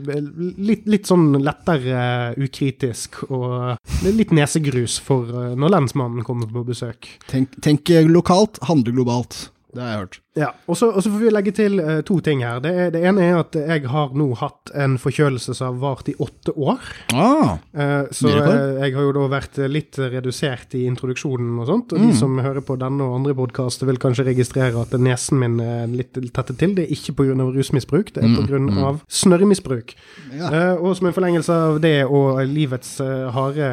[0.61, 1.97] litt, litt, sånn lettere
[2.38, 5.25] ukritisk og litt nesegrus for
[5.57, 7.09] når lensmannen kommer på besøk.
[7.31, 9.49] Tenk, tenk lokalt, handle globalt.
[9.73, 10.16] Det har jeg hørt.
[10.39, 12.61] Ja, og så får vi legge til uh, to ting her.
[12.63, 16.16] Det, det, ene er at jeg har nå hatt en forkjølelse som har vart i
[16.21, 16.85] åtte år.
[17.13, 21.95] Ah, uh, så uh, jeg har jo da vært litt redusert i introduksjonen og sånt.
[21.95, 22.08] Og mm.
[22.08, 25.89] de som hører på denne og andre podkaster, vil kanskje registrere at nesen min er
[25.91, 26.75] litt tettet til.
[26.78, 27.38] Det er ikke pga.
[27.59, 28.59] rusmisbruk, det er pga.
[28.59, 29.02] Mm, mm.
[29.19, 29.95] snørremisbruk.
[30.30, 30.50] Ja.
[30.78, 32.97] og som en forlengelse av det og livets
[33.33, 33.69] harde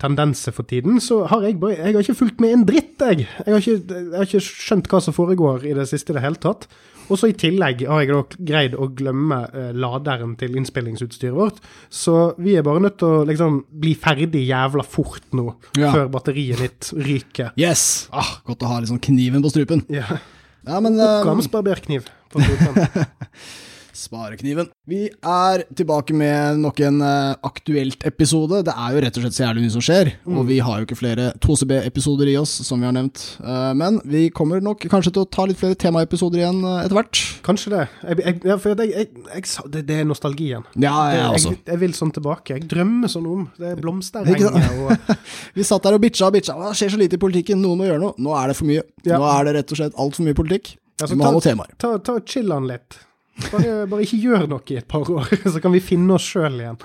[0.00, 3.26] tendenser for tiden, så har jeg bare Jeg har ikke fulgt med en dritt, jeg.
[3.46, 6.18] Jeg har ikke, jeg har ikke skjønt hva som foregår år i det siste i
[6.18, 6.68] det hele tatt.
[7.12, 11.60] Og så i tillegg har jeg da greid å glemme eh, laderen til innspillingsutstyret vårt.
[11.92, 15.92] Så vi er bare nødt til å liksom bli ferdig jævla fort nå, ja.
[15.92, 17.52] før batteriet mitt ryker.
[17.60, 18.06] Yes!
[18.14, 19.84] Ah, godt å ha liksom kniven på strupen.
[19.92, 20.20] Ja.
[20.64, 21.04] ja men um...
[21.04, 23.04] Oppgavsbarberkniv på strupen.
[23.94, 24.68] Sparekniven.
[24.90, 28.62] Vi er tilbake med nok en uh, aktuelt episode.
[28.66, 30.38] Det er jo rett og slett så jævlig mye som skjer, mm.
[30.40, 33.22] og vi har jo ikke flere 2CB-episoder i oss, som vi har nevnt.
[33.38, 36.98] Uh, men vi kommer nok kanskje til å ta litt flere temaepisoder igjen uh, etter
[36.98, 37.22] hvert.
[37.46, 37.86] Kanskje det.
[38.02, 40.66] Jeg, jeg, ja, for jeg, det, det, er nostalgien.
[40.74, 41.54] Ja, jeg også.
[41.62, 42.58] Jeg, vil sånn tilbake.
[42.58, 45.10] Jeg drømmer sånn om det er blomsterenger og
[45.56, 46.58] Vi satt der og bitcha og bitcha.
[46.58, 48.18] Det skjer så lite i politikken, noen må gjøre noe.
[48.18, 48.84] Nå er det for mye.
[49.06, 49.18] Ja.
[49.20, 50.74] Nå er det rett og slett altfor mye politikk.
[51.00, 51.74] Ja, vi må ha noen temaer.
[51.80, 52.98] Ta, ta chill an litt.
[53.34, 56.60] Bare, bare, ikke gjør noe i et par år, så kan vi finne oss sjøl
[56.60, 56.78] igjen.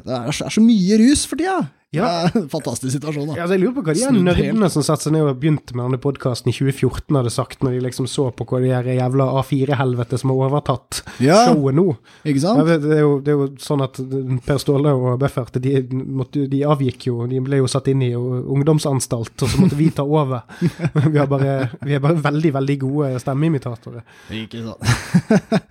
[0.00, 1.60] Det er, det er, så mye rus for tida!
[1.90, 2.06] Ja.
[2.06, 3.32] Er fantastisk situasjon.
[3.32, 3.34] da.
[3.34, 5.88] Ja, altså jeg lurer på hva de nerdene som satte seg ned og begynte med
[5.88, 9.26] denne podkasten i 2014, hadde sagt, når de liksom så på hva de her jævla
[9.40, 11.40] A4-helvete som har overtatt ja.
[11.48, 11.88] showet nå.
[12.22, 12.62] Ikke sant?
[12.62, 13.98] Ja, det, er jo, det, er jo, sånn at
[14.46, 17.26] Per Ståle og Beffert, de, de, avgikk jo.
[17.30, 20.46] De ble jo satt inn i ungdomsanstalt, og så måtte vi ta over.
[21.10, 24.06] vi, bare, vi er bare veldig, veldig gode stemmeimitatorer.
[24.44, 25.66] Ikke sant.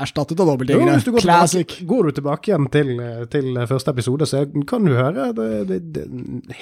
[0.00, 1.20] Erstattet av dobbeltgjengere.
[1.20, 1.66] Classic.
[1.66, 2.92] Tilbake, går du tilbake igjen til,
[3.32, 6.06] til, første episode, så kan du høre det, det, det,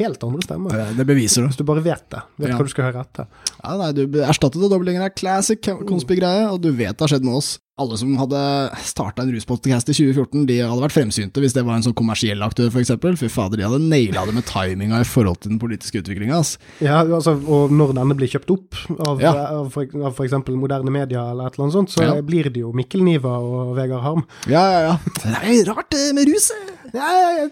[0.01, 0.83] helt andre stemmer.
[0.99, 1.51] Det beviser du.
[1.53, 2.25] Hvis du bare vet det.
[2.43, 2.59] Vet ja.
[2.59, 3.31] hva du skal høre etter.
[3.61, 7.29] Ja, nei, du Erstattet av dobbeltgjengere er classic konspigreie, og du vet det har skjedd
[7.29, 8.41] med oss alle som hadde
[8.85, 12.43] starta en ruspodcast i 2014, de hadde vært fremsynte hvis det var en sånn kommersiell
[12.45, 12.93] aktør, f.eks.
[13.21, 16.41] Fy fader, de hadde naila det med timinga i forhold til den politiske utviklinga.
[16.85, 19.33] Ja, altså, og når denne blir kjøpt opp av, ja.
[19.61, 20.37] av, for, av f.eks.
[20.53, 22.19] moderne media eller et eller annet sånt, så ja.
[22.25, 24.27] blir det jo Mikkel Niva og Vegard Harm.
[24.51, 24.99] Ja, ja, ja.
[25.23, 26.75] Det er rart det med ruset.
[26.91, 27.49] Ja, ja, ja.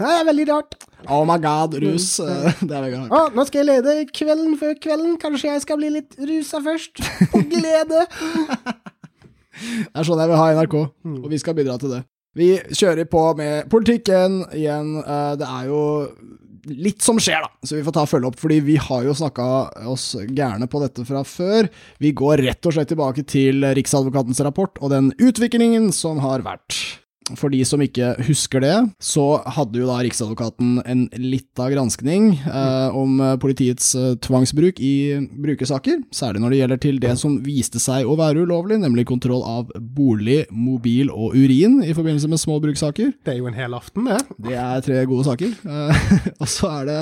[0.00, 0.78] Det er veldig rart.
[1.08, 2.14] Oh my god, rus.
[2.20, 3.12] Det er Vegard Harm.
[3.12, 5.18] Å, nå skal jeg lede Kvelden før kvelden.
[5.20, 7.04] Kanskje jeg skal bli litt rusa først?
[7.34, 8.06] På glede.
[9.60, 11.20] Det er sånn jeg vil ha NRK, mm.
[11.22, 12.02] og vi skal bidra til det.
[12.38, 14.94] Vi kjører på med politikken igjen.
[15.02, 15.82] Eh, det er jo
[16.70, 18.38] litt som skjer, da, så vi får ta og følge opp.
[18.40, 19.46] Fordi vi har jo snakka
[19.90, 21.70] oss gærne på dette fra før.
[22.02, 26.99] Vi går rett og slett tilbake til Riksadvokatens rapport og den utviklingen som har vært.
[27.38, 32.96] For de som ikke husker det, så hadde jo da Riksadvokaten en lita granskning eh,
[32.96, 34.94] om politiets eh, tvangsbruk i
[35.30, 39.44] brukersaker, særlig når det gjelder til det som viste seg å være ulovlig, nemlig kontroll
[39.46, 43.12] av bolig, mobil og urin i forbindelse med små brukssaker.
[43.24, 44.22] Det er jo en hel aften, det.
[44.50, 45.54] Det er tre gode saker.
[45.66, 46.08] Eh,
[46.42, 47.00] og så er det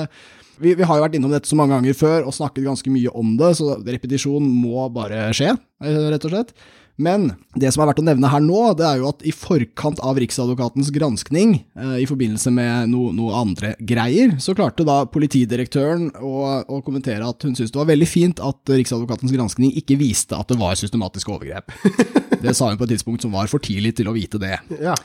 [0.59, 3.13] vi, vi, har jo vært innom dette så mange ganger før og snakket ganske mye
[3.15, 5.53] om det, så repetisjon må bare skje,
[5.85, 6.53] eh, rett og slett.
[6.99, 10.01] Men det som er verdt å nevne her nå, det er jo at i forkant
[10.03, 16.09] av Riksadvokatens granskning, eh, i forbindelse med noe, noe, andre greier, så klarte da politidirektøren
[16.19, 16.33] å,
[16.67, 20.51] å kommentere at hun syntes det var veldig fint at Riksadvokatens granskning ikke viste at
[20.51, 21.71] det var systematisk overgrep.
[22.43, 24.57] det sa hun på et tidspunkt som var for tidlig til å vite det.
[24.83, 24.97] Ja.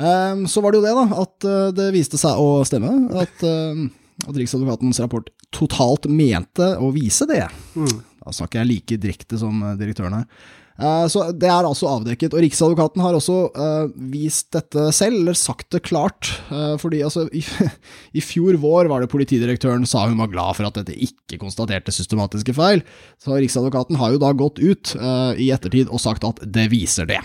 [0.00, 2.94] Um, så var det jo det, da, at uh, det viste seg å stemme.
[3.20, 3.84] At, uh,
[4.24, 7.44] at Riksadvokatens rapport totalt mente å vise det.
[7.76, 8.00] Mm.
[8.24, 10.48] Da snakker jeg like direkte som direktøren her.
[10.78, 12.34] Eh, så Det er altså avdekket.
[12.34, 16.30] og Riksadvokaten har også uh, vist dette selv, eller sagt det klart.
[16.50, 17.44] Uh, fordi altså, i,
[18.18, 21.92] i, fjor vår var det politidirektøren sa hun var glad for at dette ikke konstaterte
[21.92, 22.84] systematiske feil.
[23.20, 24.94] Så Riksadvokaten har jo da gått ut
[25.40, 27.20] i ettertid og sagt at det viser det.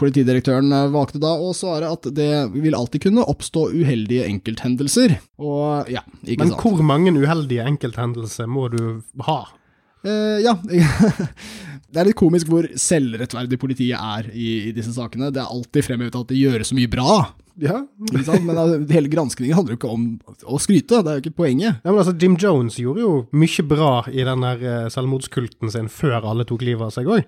[0.00, 5.18] Politidirektøren valgte da å svare at det vil alltid kunne oppstå uheldige enkelthendelser.
[5.42, 6.62] Og ja, ikke Men sant.
[6.62, 9.42] hvor mange uheldige enkelthendelser må du ha?
[10.04, 10.56] Eh, ja.
[11.90, 15.32] det er litt komisk hvor selvrettferdig politiet er i, i, disse sakene.
[15.34, 17.14] Det er alltid fremhevet at de gjør så mye bra.
[17.60, 17.80] Ja.
[17.98, 20.04] Men altså, hele granskningen handler jo ikke om
[20.48, 21.80] å skryte, det er jo ikke poenget.
[21.82, 25.90] Ja, men altså, Jim Jones gjorde jo mye bra i den der eh, selvmordskulten sin
[25.92, 27.26] før alle tok livet av seg òg.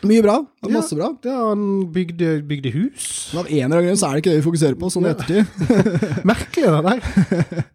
[0.00, 0.38] Mye bra.
[0.72, 1.10] Masse bra.
[1.28, 3.08] Ja, han bygde, bygde hus.
[3.34, 5.06] Men av en eller annen grunn så er det ikke det vi fokuserer på, sånn
[5.06, 5.44] i ettertid.
[6.30, 7.66] Merkelig, det der.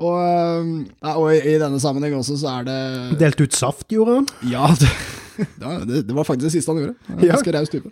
[0.00, 0.72] og,
[1.12, 2.80] og i, i denne sammenheng også så er det
[3.20, 4.30] Delt ut saft, gjorde han.
[4.48, 4.88] Ja, det,
[5.88, 6.94] det, det var faktisk det siste han gjorde.
[7.08, 7.34] En Ja.
[7.34, 7.90] Ganske raus type.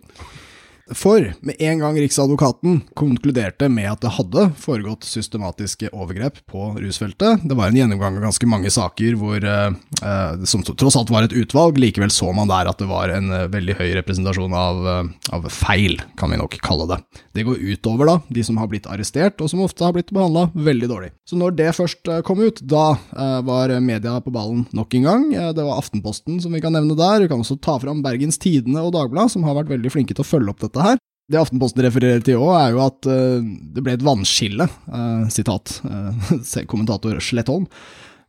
[0.93, 7.41] For med en gang Riksadvokaten konkluderte med at det hadde foregått systematiske overgrep på rusfeltet,
[7.41, 9.73] det var en gjennomgang av ganske mange saker hvor, eh,
[10.05, 13.33] eh, som tross alt var et utvalg, likevel så man der at det var en
[13.33, 14.85] eh, veldig høy representasjon av,
[15.33, 17.01] av feil, kan vi nok kalle det.
[17.33, 20.51] Det går utover da, de som har blitt arrestert, og som ofte har blitt behandla
[20.53, 21.11] veldig dårlig.
[21.25, 22.99] Så når det først kom ut, da
[23.47, 25.25] var media på ballen nok en gang.
[25.57, 27.25] Det var Aftenposten som vi kan nevne der.
[27.25, 30.25] Vi kan også ta fram Bergens Tidende og Dagbladet, som har vært veldig flinke til
[30.25, 30.99] å følge opp dette her.
[31.25, 33.45] Det Aftenposten refererer til òg, er jo at eh,
[33.75, 37.65] det ble et vannskille, eh, sitat eh, kommentator Slettholm.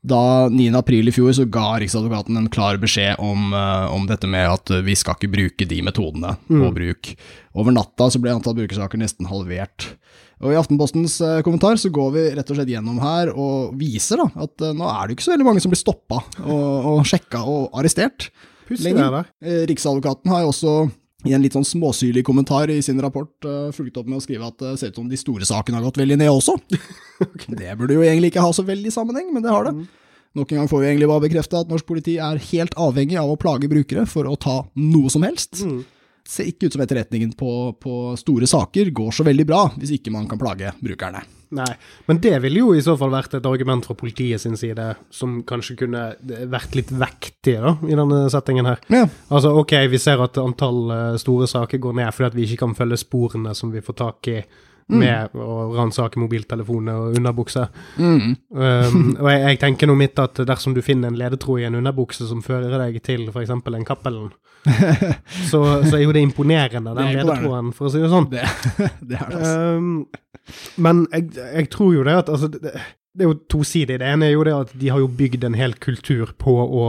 [0.05, 0.69] Da 9.
[0.77, 4.93] april i fjor så ga Riksadvokaten en klar beskjed om, om dette med at vi
[4.93, 7.09] skal ikke bruke de metodene på bruk.
[7.57, 9.87] Over natta så ble antall brukersaker nesten halvert.
[10.45, 14.29] Og I Aftenpostens kommentar så går vi rett og slett gjennom her og viser da,
[14.45, 17.73] at nå er det ikke så veldig mange som blir stoppa og, og sjekka og
[17.73, 18.29] arrestert.
[18.69, 19.25] Lenger.
[19.41, 20.75] Eh, Riksadvokaten har jo også
[21.25, 24.47] i en litt sånn småsyrlig kommentar i sin rapport uh, fulgt opp med å skrive
[24.47, 26.57] at det ser ut som de store sakene har gått veldig ned også.
[27.61, 29.85] Det burde jo egentlig ikke ha så veldig sammenheng, men det har det.
[30.35, 33.29] Nok en gang får vi egentlig bare bekrefte at norsk politi er helt avhengig av
[33.31, 35.61] å plage brukere for å ta noe som helst.
[36.27, 40.11] Ser ikke ut som etterretningen på, på store saker går så veldig bra, hvis ikke
[40.11, 41.23] man kan plage brukerne.
[41.55, 41.71] Nei,
[42.09, 45.39] men det ville jo i så fall vært et argument fra politiet sin side som
[45.47, 46.03] kanskje kunne
[46.51, 48.83] vært litt vektig da, i denne settingen her.
[48.91, 49.05] Ja.
[49.29, 52.65] Altså, ok, vi ser at antall eh, store saker går ned fordi at vi ikke
[52.65, 54.39] kan følge sporene som vi får tak i
[54.85, 57.71] med å ransake mobiltelefoner og underbukser.
[57.97, 58.35] Mm.
[58.53, 61.79] Um, og jeg, jeg tenker nå mitt at dersom du finner en ledetråd i en
[61.79, 63.53] underbukse som fører deg til f.eks.
[63.55, 64.29] en Cappelen,
[65.51, 68.29] så, så er jo det imponerende, den Det ledetråden, for å si det sånn.
[68.31, 68.45] Det,
[69.09, 69.81] det er det, altså.
[69.81, 69.97] Um,
[70.77, 72.61] men jeg, jeg tror jo det at altså, det,
[73.15, 73.99] det er jo tosidig.
[74.01, 76.85] Det ene er jo det at de har jo bygd en hel kultur på å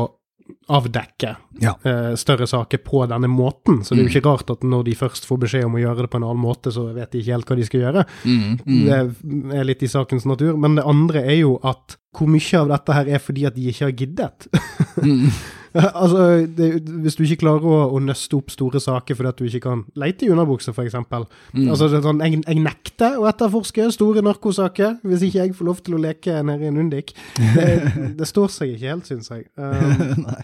[0.70, 1.32] avdekke
[1.62, 1.72] Ja.
[1.86, 3.80] uh, større saker på denne måten.
[3.82, 6.04] Så det er jo ikke rart at når de først får beskjed om å gjøre
[6.06, 8.04] det på en annen måte, så vet de ikke helt hva de skal gjøre.
[8.26, 8.80] Mm, mm.
[8.86, 10.54] Det er litt i sakens natur.
[10.60, 13.66] Men det andre er jo at hvor mye av dette her er fordi at de
[13.72, 14.48] ikke har giddet.
[15.02, 15.26] Mm.
[16.02, 16.22] altså,
[16.58, 16.70] det,
[17.04, 19.84] hvis du ikke klarer å, å nøste opp store saker fordi at du ikke kan
[19.98, 20.96] leite i underbukser, f.eks.
[20.96, 21.66] Mm.
[21.68, 25.98] Altså, sånn, jeg, jeg nekter å etterforske store narkosaker hvis ikke jeg får lov til
[25.98, 27.14] å leke nede i en Undik.
[27.36, 27.68] Det,
[28.18, 29.48] det står seg ikke helt, syns jeg.
[29.66, 30.42] Um, Nei.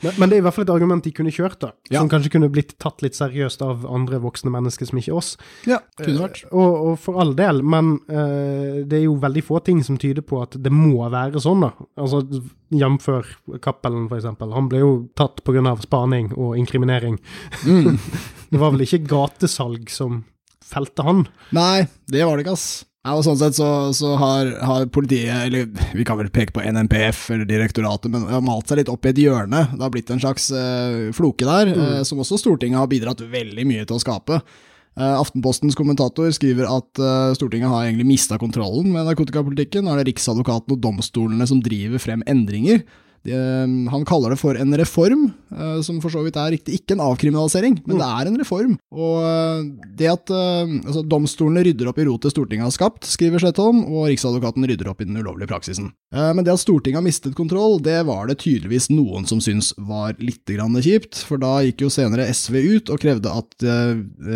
[0.00, 1.72] Men, men det er i hvert fall et argument de kunne kjørt, da.
[1.92, 2.00] Ja.
[2.00, 5.34] Som kanskje kunne blitt tatt litt seriøst av andre voksne mennesker som ikke oss.
[5.68, 6.42] Ja, kunne vært.
[6.48, 10.00] Uh, Og, og for all del, men uh, det er jo veldig få ting som
[10.00, 11.72] tyder på at det må være sånn, da.
[12.00, 12.22] Altså,
[12.72, 13.08] Jf.
[13.60, 14.52] Cappelen, eksempel.
[14.56, 15.76] Han ble jo tatt pga.
[15.82, 17.18] spaning og inkriminering.
[17.66, 17.98] Mm.
[18.52, 20.24] Det var vel ikke gatesalg som
[20.60, 21.22] felte han.
[21.56, 22.84] Nei, det var det ikke, ass.
[23.02, 26.62] Ja, og sånn sett så, så har, har politiet, eller vi kan vel peke på
[26.62, 29.64] NNPF eller direktoratet, men har malt seg litt opp i et hjørne.
[29.72, 33.66] Det har blitt en slags eh, floke der, eh, som også Stortinget har bidratt veldig
[33.66, 34.38] mye til å skape.
[34.94, 39.82] Eh, Aftenpostens kommentator skriver at eh, Stortinget har egentlig mista kontrollen med narkotikapolitikken.
[39.82, 42.84] Nå er det Riksadvokaten og domstolene som driver frem endringer.
[43.22, 46.80] De, eh, han kaller det for en reform, eh, som for så vidt er riktig.
[46.80, 48.76] Ikke en avkriminalisering, men det er en reform.
[48.90, 49.66] Og eh,
[49.98, 54.08] det at eh, altså, domstolene rydder opp i rotet Stortinget har skapt, skriver Slettholm, og
[54.10, 55.92] Riksadvokaten rydder opp i den ulovlige praksisen.
[56.12, 60.18] Men det at Stortinget har mistet kontroll, det var det tydeligvis noen som syntes var
[60.20, 63.64] litt grann kjipt, for da gikk jo senere SV ut og krevde at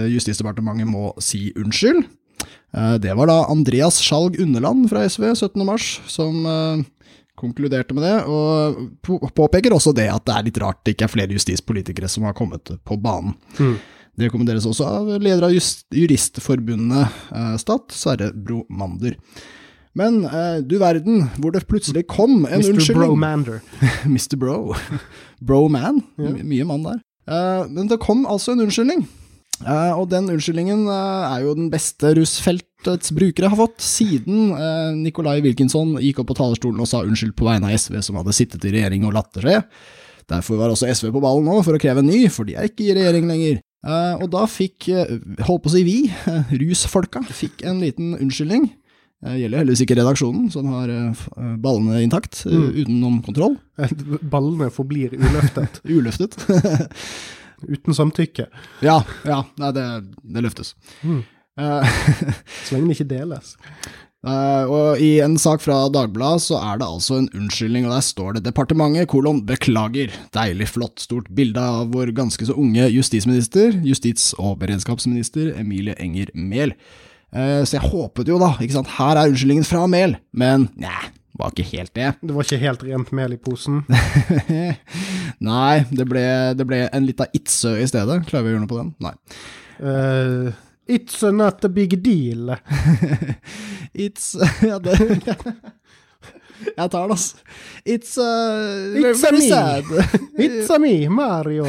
[0.09, 2.07] Justisdepartementet må si unnskyld.
[3.03, 5.67] Det var da Andreas Skjalg Underland fra SV 17.
[5.69, 6.41] mars som
[7.39, 11.13] konkluderte med det, og påpeker også det at det er litt rart det ikke er
[11.13, 13.37] flere justispolitikere som har kommet på banen.
[13.59, 13.77] Mm.
[14.17, 19.19] Det rekommenderes også av leder av Juristforbundet eh, Stat, Sverre Bromander.
[19.97, 22.73] Men eh, du verden, hvor det plutselig kom en Mr.
[22.73, 23.13] unnskyldning.
[23.13, 23.61] Bromander.
[24.09, 24.37] Mr.
[24.41, 24.75] Bro.
[25.47, 26.03] Bro-man.
[26.21, 26.33] Ja.
[26.41, 27.05] Mye mann der.
[27.29, 29.05] Eh, men det kom altså en unnskyldning.
[29.65, 32.13] Eh, og den unnskyldningen eh, er jo den beste
[32.87, 37.35] russfeltets brukere har fått, siden uh, Nicolai Wilkinson gikk opp på talerstolen og sa unnskyld
[37.37, 39.61] på vegne av SV, som hadde sittet i regjering og latt det skje.
[40.31, 42.67] Derfor var også SV på ballen nå for å kreve en ny, for de er
[42.69, 43.61] ikke i regjering lenger.
[43.87, 45.13] Eh, og da fikk, eh,
[45.47, 48.73] holdt på å si vi, eh, rusfolka, fikk en liten unnskyldning.
[49.23, 52.75] Det gjelder heldigvis ikke redaksjonen, som har eh, eh, ballene intakt, eh, Mm.
[52.83, 53.57] utenom kontroll.
[54.23, 55.81] Ballene forblir uløftet.
[55.97, 56.35] Uløftet.
[57.63, 58.49] Uten samtykke.
[58.83, 59.87] ja, ja, nei, det,
[60.35, 60.75] det løftes.
[61.07, 61.23] Mm.
[61.57, 62.01] Eh,
[62.65, 63.55] Så lenge den ikke deles.
[64.27, 68.03] Uh, og I en sak fra Dagbladet så er det altså en unnskyldning, og der
[68.03, 70.15] står det 'Departementet kolon beklager'.
[70.35, 76.33] Deilig flott, stort bilde av vår ganske så unge justisminister, justis- og beredskapsminister Emilie Enger
[76.35, 76.75] Mehl.
[77.31, 81.13] Uh, så jeg håpet jo, da, ikke sant, her er unnskyldningen fra Mehl, men nei,
[81.39, 82.13] var ikke helt det.
[82.23, 83.83] Det var ikke helt rent mel i posen.
[85.51, 86.23] Nei, det ble,
[86.57, 88.23] det ble en lita itsø i stedet.
[88.25, 88.95] Klarer vi å gjøre noe på den?
[89.05, 89.13] Nei.
[89.77, 90.55] Eh,
[90.89, 92.57] it's not a big deal.
[93.95, 94.99] It's Ja, det
[96.77, 97.37] Jeg tar den, altså.
[97.85, 99.49] It's, uh, It's a very me.
[99.49, 99.85] sad.
[100.41, 101.67] It's a me, Mario.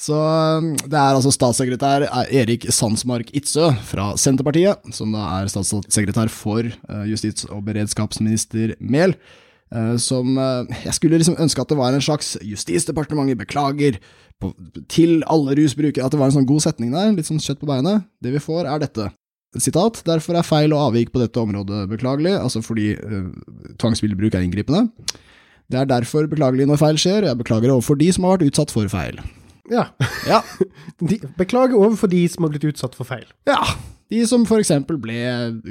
[0.00, 6.30] Så um, det er altså statssekretær Erik Sandsmark Itzøe fra Senterpartiet, som da er statssekretær
[6.32, 9.12] for uh, justis- og beredskapsminister Mehl,
[10.02, 14.00] som uh, Jeg skulle liksom ønske at det var en slags Justisdepartementet beklager
[14.42, 14.50] på,
[14.90, 17.68] til alle rusbrukere, at det var en sånn god setning der, litt sånn kjøtt på
[17.68, 18.06] beinet.
[18.24, 19.10] Det vi får, er dette.
[19.60, 23.28] Sitat, derfor er feil og avvik på dette området beklagelig, altså fordi uh,
[23.82, 24.86] tvangsmiddelbruk er inngripende.
[25.70, 28.50] Det er derfor beklagelig når feil skjer, og jeg beklager overfor de som har vært
[28.50, 29.20] utsatt for feil.
[29.70, 29.86] Ja.
[30.26, 30.40] Ja,
[31.10, 33.26] De, beklager overfor de som har blitt utsatt for feil.
[33.48, 33.60] Ja,
[34.10, 35.18] de som for eksempel ble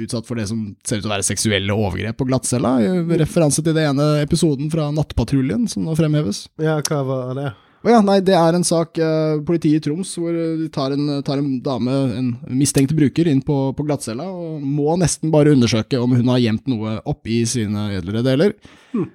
[0.00, 2.78] utsatt for det som ser ut til å være seksuelle overgrep på glattcella,
[3.20, 6.46] referanse til det ene episoden fra Nattpatruljen som nå fremheves.
[6.60, 7.50] Ja, hva var det?
[7.80, 11.40] Ja, nei, det er en sak eh, politiet i Troms hvor de tar en, tar
[11.40, 16.12] en dame, en mistenkt bruker, inn på, på glattcella og må nesten bare undersøke om
[16.18, 18.52] hun har gjemt noe oppi sine edlere deler.
[18.92, 19.08] Eh,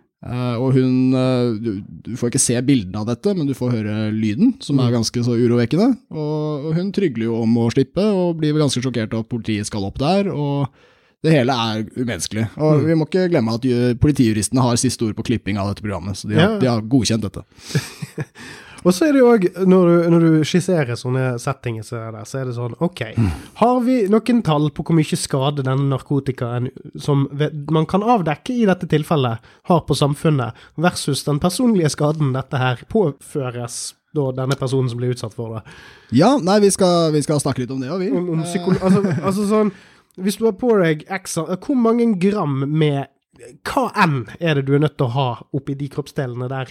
[0.58, 1.72] og hun eh, du,
[2.08, 5.22] du får ikke se bildene av dette, men du får høre lyden, som er ganske
[5.28, 5.92] så urovekkende.
[6.16, 9.70] Og, og hun trygler jo om å slippe, og blir ganske sjokkert av at politiet
[9.70, 10.32] skal opp der.
[10.34, 10.68] og
[11.26, 12.44] det hele er umenneskelig.
[12.62, 15.82] Og vi må ikke glemme at ju- politijuristene har siste ord på klipping av dette
[15.82, 16.60] programmet, så de har, Ja.
[16.62, 17.42] de har godkjent dette.
[18.86, 22.24] Og så er det jo òg, når, du- når du skisserer sånne settinger som det
[22.30, 23.02] så er det sånn OK,
[23.62, 26.70] har vi noen tall på hvor mye skade denne narkotikaen
[27.02, 27.26] som
[27.74, 29.40] man kan avdekke i dette tilfellet,
[29.72, 35.12] har på samfunnet, versus den personlige skaden dette her påføres da denne personen som blir
[35.16, 35.64] utsatt for det?
[36.16, 38.12] Ja, nei, vi skal, vi skal snakke litt om det òg, vi.
[38.16, 39.74] Om, om altså, altså sånn
[40.22, 43.10] Hvis du har på deg x Hvor mange gram med
[43.68, 45.26] hva enn er det du er nødt til å ha
[45.58, 46.70] oppi de kroppsdelene der,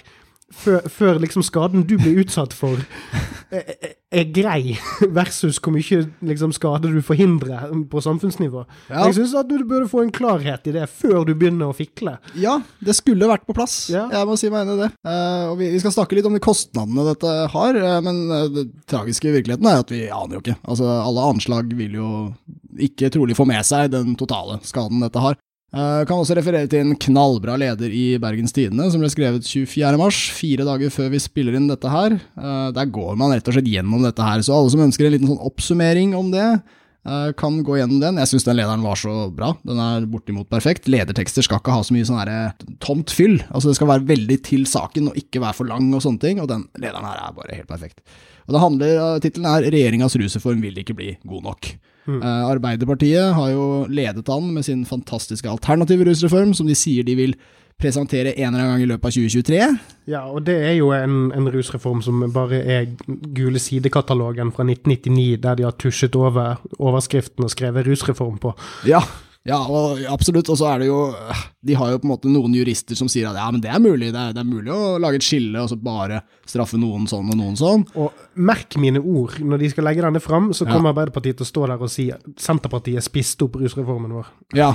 [0.52, 2.80] før, før liksom skaden du blir utsatt for,
[3.54, 4.76] er, grei,
[5.18, 8.64] versus hvor mye liksom, skade du forhindrer på samfunnsnivå?
[8.90, 9.06] Ja.
[9.08, 12.16] Jeg syns at du burde få en klarhet i det før du begynner å fikle.
[12.38, 13.76] Ja, det skulle vært på plass.
[13.92, 14.06] Ja.
[14.12, 14.90] Jeg må si meg enig i det.
[15.06, 18.66] Uh, vi, vi skal snakke litt om de kostnadene dette har, uh, men eh, det
[18.90, 20.58] tragiske i virkeligheten er at vi aner jo ikke.
[20.62, 22.10] Altså, alle anslag vil jo
[22.84, 25.38] ikke trolig få med seg den totale skaden dette har.
[25.74, 29.98] Eh, kan også referere til en knallbra leder i Bergens Tidende, som ble skrevet 24.
[29.98, 32.14] mars, fire dager før vi spiller inn dette her.
[32.38, 35.16] Uh, der går man rett og slett gjennom dette her, så alle som ønsker en
[35.16, 36.46] liten sånn oppsummering om det,
[37.10, 38.20] uh, kan gå gjennom den.
[38.22, 39.50] Jeg syns den lederen var så bra.
[39.66, 40.86] Den er bortimot perfekt.
[40.86, 43.40] Ledertekster skal ikke ha så mye sånn tomt fyll.
[43.50, 46.44] Altså Det skal være veldig til saken og ikke være for lang og sånne ting,
[46.44, 48.04] og den lederen her er bare helt perfekt.
[48.44, 51.74] Og det handler, Tittelen er 'Regjeringas rusreform vil ikke bli god nok'.
[52.04, 57.16] Eh, Arbeiderpartiet har jo ledet an med sin fantastiske alternative rusreform, som de sier de
[57.16, 57.34] vil
[57.80, 59.78] presentere en eller annen gang i løpet av 2023.
[60.12, 62.90] Ja, og det er jo en, en rusreform som bare er
[63.34, 68.54] gule sidekatalogen fra 1999, der de har tusjet over overskriften og skrevet 'rusreform' på.
[68.86, 69.00] Ja,
[69.44, 70.48] ja og absolutt.
[70.48, 70.98] Og så er det jo
[71.64, 73.80] De har jo på en måte noen jurister som sier at ja, men det er
[73.80, 74.10] mulig.
[74.12, 77.28] Det er, det er mulig å lage et skille og så bare straffe noen sånn
[77.32, 77.84] og noen sånn.
[78.00, 80.72] Og merk mine ord, når de skal legge denne fram, så Ja.
[80.72, 84.26] kommer Arbeiderpartiet til å stå der og si Senterpartiet spiste opp rusreformen vår.
[84.56, 84.74] Ja,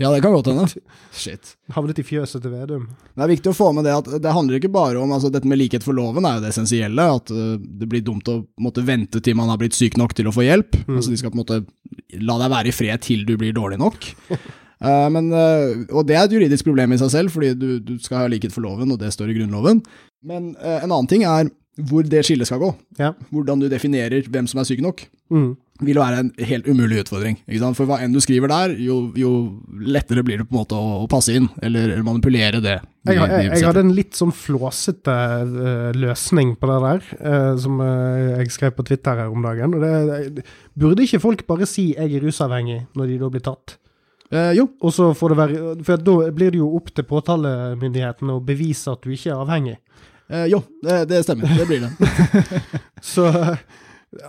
[0.00, 0.66] ja det kan godt hende.
[1.22, 1.54] Shit.
[1.74, 2.88] Havnet i fjøset til Vedum.
[3.14, 5.48] Det er viktig å få med det at det handler ikke bare om altså Dette
[5.50, 7.06] med likhet for loven er jo det essensielle.
[7.18, 10.30] At uh, det blir dumt å måtte vente til man har blitt syk nok til
[10.30, 10.80] å få hjelp.
[10.88, 11.62] Altså De skal på en måte
[12.20, 14.10] la deg være i fred til du blir dårlig nok.
[14.82, 17.94] Uh, men, uh, og det er et juridisk problem i seg selv, fordi du, du
[18.02, 19.84] skal ha likhet for loven, og det står i Grunnloven.
[20.26, 22.70] Men uh, en annen ting er hvor det skillet skal gå.
[23.00, 23.12] Ja.
[23.34, 25.06] Hvordan du definerer hvem som er syk nok.
[25.32, 25.54] Mm.
[25.82, 27.40] Vil være en helt umulig utfordring.
[27.48, 27.76] Ikke sant?
[27.78, 29.30] For hva enn du skriver der, jo, jo
[29.82, 32.76] lettere blir det på en måte å, passe inn, eller manipulere det.
[33.04, 35.14] Jeg, de- jeg, jeg hadde en litt sånn flåsete
[35.50, 39.74] uh, løsning på det der, uh, som uh, jeg skrev på Twitter her om dagen.
[39.82, 39.94] Det,
[40.38, 40.46] det,
[40.78, 43.78] burde ikke folk bare si 'jeg er rusavhengig' når de da blir tatt?
[44.56, 48.40] Jo, Og så får det være For da blir det jo opp til påtalemyndighetene å
[48.42, 49.76] bevise at du ikke er avhengig.
[50.50, 51.46] jo det, det stemmer.
[51.54, 51.92] Det blir det.
[53.12, 53.28] Så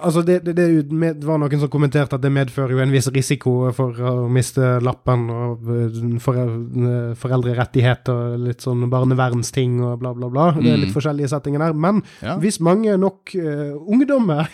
[0.02, 3.54] Altså, det, det, det, var noen som kommenterte at det medfører jo en viss risiko
[3.76, 10.32] for å miste lappen og eh, eh, foreldrerettigheter og litt sånn barnevernsting og bla, bla,
[10.32, 10.48] bla.
[10.58, 10.96] Det er litt mm.
[10.96, 11.78] forskjellige settinger der.
[11.86, 12.38] Men ja.
[12.42, 14.50] hvis mange nok uh, ungdommer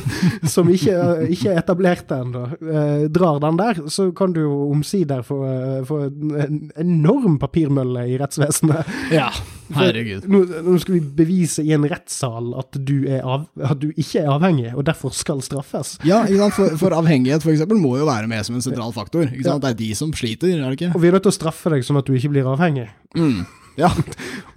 [0.54, 0.96] som ikke,
[1.32, 5.82] ikke, er etablerte ennå, uh, drar den der, så kan du jo omsider få, uh,
[5.88, 8.96] få en enorm papirmølle i rettsvesenet.
[9.14, 9.30] Ja,
[9.74, 10.26] herregud.
[10.30, 14.30] Nå, nå, skal vi bevise i en rettssal at du, av, at du ikke er
[14.36, 15.96] avhengig og derfor skal straffes.
[16.06, 16.22] Ja,
[16.54, 19.28] for, for, avhengighet for eksempel, må jo være med som en sentral faktor.
[19.34, 19.58] Ja.
[19.62, 20.94] Det er de som sliter, er det ikke?
[20.94, 22.88] Og vi er nødt til å straffe deg sånn at du ikke blir avhengig.
[23.18, 23.44] Mm.
[23.76, 23.90] Ja,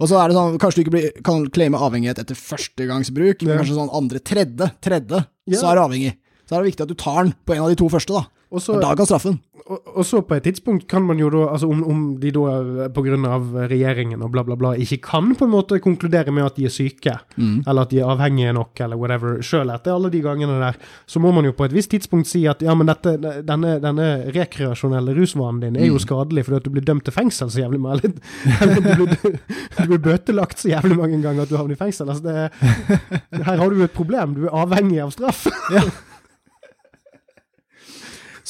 [0.00, 3.60] og så er det sånn, kanskje du ikke blir, kan claime avhengighet etter førstegangsbruk, men
[3.60, 5.60] kanskje sånn andre, tredje, tredje, ja.
[5.60, 6.14] så er du avhengig.
[6.48, 8.39] Så er det viktig at du tar den på en av de to første, da.
[8.50, 9.38] Også, da straffen
[9.70, 12.54] og, og, så på et tidspunkt kan man jo da, altså om, om de da
[12.58, 13.36] eh, pga.
[13.70, 16.74] regjeringen og bla, bla, bla ikke kan på en måte konkludere med at de er
[16.74, 17.62] syke, mm.
[17.68, 21.22] eller at de er avhengige nok, eller whatever, sjøl etter alle de gangene der, så
[21.22, 23.14] må man jo på et visst tidspunkt si at ja, men dette,
[23.46, 26.04] denne, denne rekreasjonelle rusvanen din er jo mm.
[26.06, 28.12] skadelig fordi at du blir dømt til fengsel så jævlig mye.
[28.60, 29.40] Eller du blir,
[29.78, 32.10] du blir bøtelagt så jævlig mange ganger at du havner i fengsel.
[32.10, 32.50] Altså det,
[33.46, 35.46] her har du jo et problem, du er avhengig av straff.
[35.74, 35.86] ja.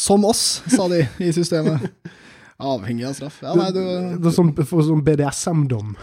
[0.01, 1.85] Som oss, sa de i systemet.
[2.61, 3.41] Avhengig av straff.
[3.43, 3.81] Ja, nei, du
[4.21, 5.95] Det er som, sånn BDSM-dom.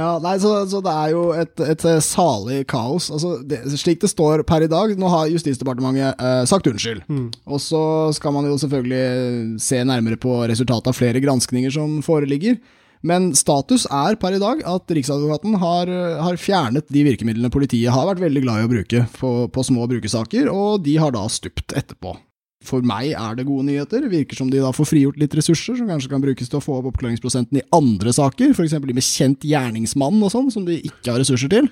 [0.00, 3.10] ja, nei, så, så, det er jo et, et salig kaos.
[3.12, 7.04] Altså, det, slik det står per i dag, nå har Justisdepartementet eh, sagt unnskyld.
[7.08, 7.28] Mm.
[7.48, 7.82] Og så
[8.16, 12.60] skal man jo selvfølgelig se nærmere på resultatet av flere granskninger som foreligger.
[13.06, 18.08] Men status er per i dag at Riksadvokaten har, har, fjernet de virkemidlene politiet har
[18.10, 21.72] vært veldig glad i å bruke på, på små brukersaker, og de har da stupt
[21.72, 22.18] etterpå.
[22.60, 24.04] For meg er det gode nyheter.
[24.12, 26.76] Virker som de da får frigjort litt ressurser, som kanskje kan brukes til å få
[26.76, 28.76] opp oppklaringsprosenten i andre saker, f.eks.
[28.76, 31.70] de med kjent gjerningsmann og sånn, som de ikke har ressurser til.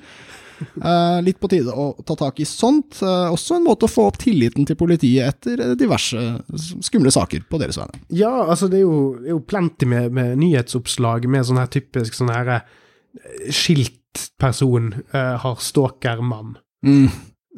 [0.59, 3.01] Uh, litt på tide å ta tak i sånt.
[3.03, 6.23] Uh, også en måte å få opp tilliten til politiet etter diverse
[6.85, 8.03] skumle saker på deres vegne.
[8.15, 11.71] Ja, altså det er jo, det er jo plenty med, med, nyhetsoppslag med sånn her
[11.73, 16.57] typisk sånn herre eh, skiltperson uh, har stalkermann.
[16.87, 17.11] Mm.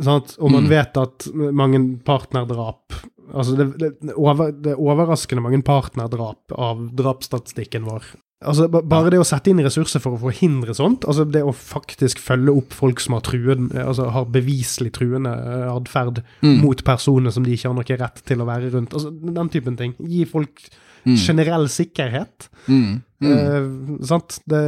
[0.05, 0.37] Sant?
[0.41, 0.73] Og man mm.
[0.73, 7.85] vet at mange partnerdrap Altså, det, det, over, det er overraskende mange partnerdrap av drapsstatistikken
[7.87, 8.09] vår
[8.41, 12.23] Altså, Bare det å sette inn ressurser for å forhindre sånt, altså det å faktisk
[12.25, 16.55] følge opp folk som har, truen, altså har beviselig truende eh, atferd mm.
[16.63, 19.77] mot personer som de ikke har noe rett til å være rundt, altså den typen
[19.77, 19.93] ting.
[20.01, 20.65] Gi folk
[21.05, 21.19] mm.
[21.21, 22.49] generell sikkerhet.
[22.65, 23.03] Mm.
[23.29, 23.69] Eh,
[24.09, 24.41] sant?
[24.49, 24.65] Det,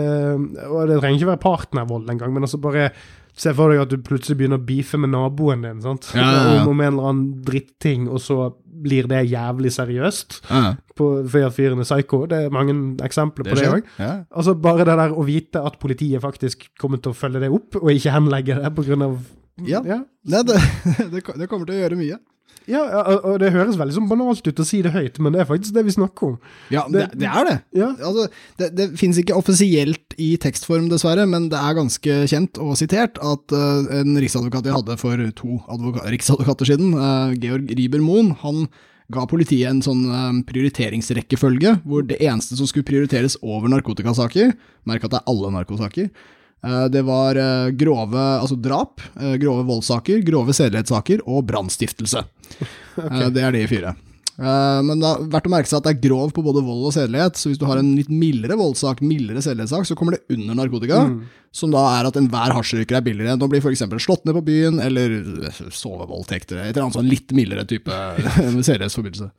[0.69, 2.93] og det trenger ikke være partnervold engang, men altså bare
[3.33, 6.11] Se for deg at du plutselig begynner å beefe med naboen din sant?
[6.13, 6.57] Ja, ja, ja.
[6.61, 8.51] Om, om en eller annen dritting, og så
[8.83, 10.41] blir det jævlig seriøst.
[10.51, 10.63] Ja.
[10.99, 12.25] På, for fyren er psycho.
[12.31, 13.93] Det er mange eksempler på det òg.
[13.99, 14.13] Ja.
[14.31, 17.79] Altså, bare det der å vite at politiet faktisk kommer til å følge det opp,
[17.81, 19.17] og ikke henlegge det av
[19.63, 20.03] Ja, ja.
[20.33, 20.59] Nei, det,
[21.13, 22.19] det kommer til å gjøre mye.
[22.71, 22.83] Ja,
[23.27, 25.75] og det høres veldig sånn banalt ut å si det høyt, men det er faktisk
[25.75, 26.37] det vi snakker om.
[26.71, 27.57] Ja, det, det er det.
[27.79, 27.89] Ja.
[27.99, 28.29] Altså,
[28.61, 28.69] det.
[28.79, 33.57] Det finnes ikke offisielt i tekstform, dessverre, men det er ganske kjent og sitert at
[33.57, 35.59] uh, en riksadvokat jeg hadde for to
[36.13, 38.67] riksadvokater siden, uh, Georg Riiber Moen, han
[39.13, 44.55] ga politiet en sånn uh, prioriteringsrekkefølge, hvor det eneste som skulle prioriteres over narkotikasaker,
[44.89, 46.13] merk at det er alle narkosaker,
[46.63, 52.27] det var eh, grove altså drap, eh, grove voldssaker, grove sedelighetssaker og brannstiftelse.
[52.93, 53.31] Okay.
[53.33, 53.91] Det er de fire.
[54.37, 56.93] Men det er verdt å merke seg at det er grov på både vold og
[56.93, 60.59] sedelighet, så hvis du har en litt mildere voldssak, mildere sedelighetssak, så kommer det under
[60.59, 61.15] narkotika, mm.
[61.57, 63.87] som da er at enhver hasjrøyker er billigere enn å bli f.eks.
[64.05, 65.17] slått ned på byen, eller
[65.73, 67.97] sovevoldtekter, et eller annet sånn litt mildere type
[68.69, 69.31] sedelighetsforbindelse.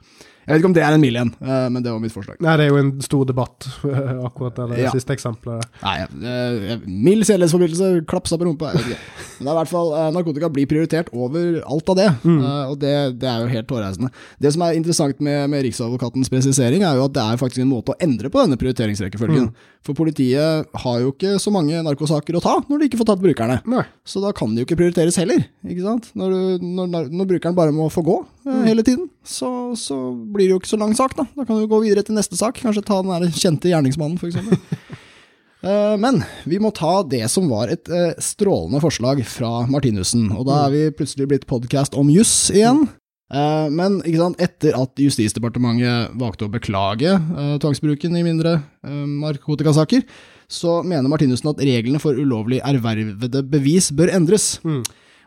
[0.43, 2.39] Jeg vet ikke om det er en mil en, eh, men det var mitt forslag.
[2.43, 3.67] Nei, det er jo en stor debatt,
[4.27, 4.91] akkurat det, ja.
[4.91, 5.63] siste eksempelet.
[5.83, 8.73] Nei, uh, mild sedelighetsforbrytelse, klapsa på rumpa.
[8.75, 12.41] Men det er i hvert fall narkotika blir prioritert over alt av det, mm.
[12.71, 14.11] og det, det, er jo helt hårreisende.
[14.43, 17.71] Det som er interessant med, med Riksadvokatens presisering, er jo at det er faktisk en
[17.71, 19.47] måte å endre på denne prioriteringsrekkefølgen.
[19.51, 19.71] Mm.
[19.83, 23.23] For politiet har jo ikke så mange narkosaker å ta når de ikke får tatt
[23.23, 23.59] brukerne.
[23.67, 23.83] Nei.
[24.07, 26.11] Så da kan de jo ikke prioriteres heller, ikke sant.
[26.19, 28.63] Når, når, når brukeren bare må få gå mm.
[28.67, 31.25] hele tiden, så, så blir det jo ikke så lang sak, da.
[31.37, 32.59] Da kan du gå videre til neste sak.
[32.63, 34.37] Kanskje ta den der kjente gjerningsmannen, f.eks.
[34.39, 40.29] uh, eh, men vi må ta det som var et uh, strålende forslag fra Martinussen.
[40.35, 42.85] Og da er vi plutselig blitt podkast om juss igjen.
[43.33, 47.15] Uh, men sant, etter at Justisdepartementet valgte å beklage
[47.63, 50.03] tvangsbruken i mindre narkotikasaker,
[50.51, 54.57] så mener Martinussen at reglene for ulovlig ervervede bevis bør endres.
[54.67, 54.83] Mm.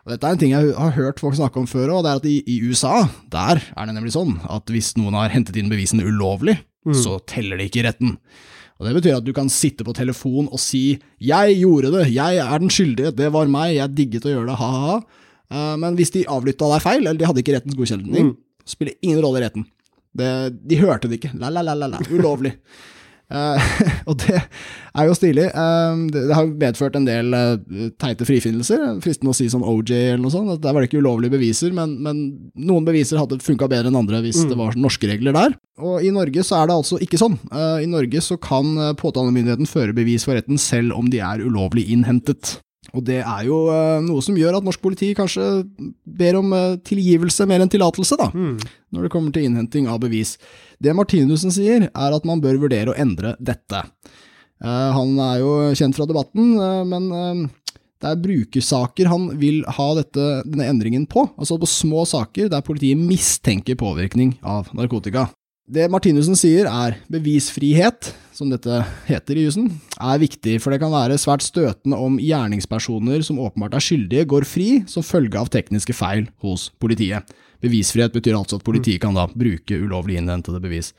[0.07, 2.21] Og Dette er en ting jeg har hørt folk snakke om før, og det er
[2.21, 5.73] at i, i USA der er det nemlig sånn at hvis noen har hentet inn
[5.73, 6.95] bevisene ulovlig, mm.
[6.95, 8.13] så teller det ikke i retten.
[8.79, 12.39] Og Det betyr at du kan sitte på telefon og si 'jeg gjorde det, jeg
[12.39, 15.03] er den skyldige, det var meg, jeg digget å gjøre det, ha-ha'.
[15.51, 18.37] Uh, men hvis de avlytta deg feil, eller de hadde ikke rettens godkjenning, mm.
[18.67, 19.67] spiller ingen rolle i retten.
[20.17, 20.31] Det,
[20.69, 21.35] de hørte det ikke.
[21.35, 22.55] La-la-la-la, ulovlig.
[23.27, 23.59] Uh,
[24.09, 25.47] og det er jo stilig.
[25.51, 28.85] Uh, det, det, har medført en del uh, teite frifinnelser.
[29.05, 30.53] Fristende å si sånn OJ eller noe sånt.
[30.63, 32.23] Der var det ikke ulovlige beviser, men, men
[32.55, 34.53] noen beviser hadde funka bedre enn andre hvis mm.
[34.53, 35.57] det var norske regler der.
[35.83, 37.35] Og i Norge så er det altså ikke sånn.
[37.53, 42.55] I Norge så kan påtalemyndigheten føre bevis for retten selv om de er ulovlig innhentet.
[42.95, 45.65] Og det er jo uh, noe som gjør at norsk politi kanskje
[46.05, 48.57] ber om uh, tilgivelse mer enn tillatelse, da, mm.
[48.95, 50.37] når det kommer til innhenting av bevis.
[50.83, 53.83] Det Martinussen sier, er at man bør vurdere å endre dette.
[54.63, 56.55] Uh, han er jo kjent fra debatten,
[56.89, 57.11] men
[58.03, 62.65] det er brukersaker han vil ha dette, denne endringen på, altså på små saker der
[62.65, 65.27] politiet mistenker påvirkning av narkotika.
[65.67, 69.67] Det Martinussen sier er bevisfrihet, som dette heter i jussen,
[69.99, 74.47] er viktig, for det kan være svært støtende om gjerningspersoner som åpenbart er skyldige, går
[74.47, 77.27] fri som følge av tekniske feil hos politiet.
[77.65, 80.93] Bevisfrihet betyr altså at politiet kan da bruke ulovlig innhentede bevis.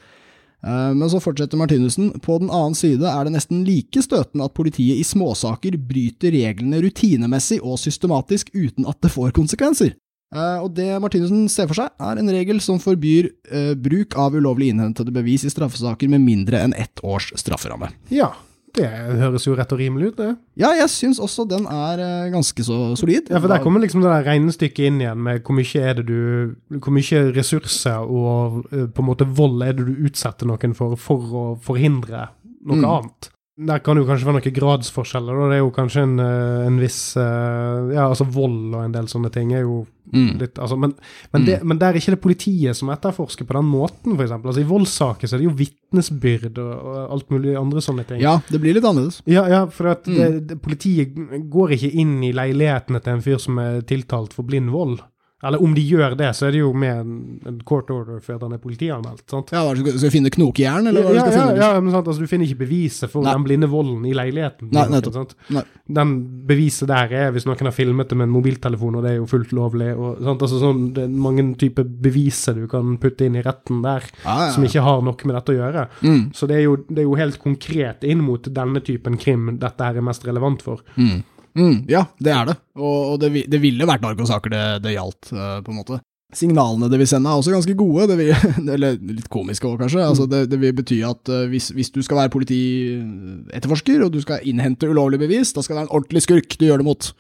[0.65, 2.09] Eh, men så fortsetter Martinussen.
[2.19, 6.81] På den annen side er det nesten like støtende at politiet i småsaker bryter reglene
[6.83, 9.95] rutinemessig og systematisk uten at det får konsekvenser.
[10.35, 14.35] Uh, og det Martinussen ser for seg, er en regel som forbyr uh, bruk av
[14.35, 17.93] ulovlig innhentede bevis i straffesaker med mindre enn ett års strafferamme.
[18.11, 18.33] Ja,
[18.75, 20.33] det høres jo rett og rimelig ut, det.
[20.59, 23.31] Ja, jeg syns også den er uh, ganske så solid.
[23.31, 26.07] Ja, for der kommer liksom det der regnestykket inn igjen med hvor mye er det
[26.09, 30.99] du Hvor mye ressurser og på en måte vold er det du utsetter noen for
[30.99, 32.27] for å forhindre
[32.67, 32.87] noe mm.
[32.91, 33.31] annet.
[33.57, 35.37] Der kan det jo kanskje være noen gradsforskjeller.
[35.37, 35.45] Da.
[35.49, 39.55] Det er jo kanskje en, en viss Ja, altså vold og en del sånne ting
[39.57, 39.79] er jo
[40.13, 40.37] Mm.
[40.39, 40.93] Litt, altså, men,
[41.33, 41.67] men, det, mm.
[41.67, 44.33] men, der er ikke det politiet som etterforsker på den måten, f.eks.
[44.37, 48.21] Altså, I voldssaker så er det jo vitnesbyrd og, og, alt mulig andre sånne ting.
[48.23, 49.19] Ja, det blir litt annerledes.
[49.27, 50.17] Ja, ja for at mm.
[50.17, 51.17] det, det, politiet
[51.51, 55.01] går ikke inn i leilighetene til en fyr som er tiltalt for blind vold.
[55.45, 58.39] Eller om de gjør det, så er det jo med en, en court order før
[58.41, 59.21] den er politianmeldt.
[59.29, 59.51] sant?
[59.53, 61.67] Ja, Skal du finne knokjern, eller ja, du skal ja?
[61.75, 63.35] Ja, men sant, altså, Du finner ikke beviset for Nei.
[63.37, 64.71] den blinde volden i leiligheten.
[64.73, 65.35] Nei, nettopp.
[65.53, 65.61] Nei.
[65.99, 66.15] Den
[66.49, 69.29] beviset der er hvis noen har filmet det med en mobiltelefon, og det er jo
[69.29, 69.91] fullt lovlig.
[69.93, 73.85] og sant, altså sånn, Det er mange typer beviser du kan putte inn i retten
[73.85, 75.87] der, ah, ja, som ikke har noe med dette å gjøre.
[76.01, 76.21] Mm.
[76.33, 79.85] Så det er, jo, det er, jo, helt konkret inn mot denne typen krim dette
[79.85, 80.81] her er mest relevant for.
[80.97, 81.21] Mm.
[81.57, 82.57] Mm, ja, det er det.
[82.77, 85.99] Og, og det, det, ville vært narkosaker det, det gjaldt, uh, på en måte.
[86.35, 88.33] Signalene det vil sende er også ganske gode, vil,
[88.75, 90.03] eller litt komiske òg, kanskje.
[90.05, 94.21] Altså, det, det, vil bety at uh, hvis, hvis, du skal være politietterforsker, og du
[94.23, 97.11] skal innhente ulovlig bevis, da skal det være en ordentlig skurk du gjør det mot.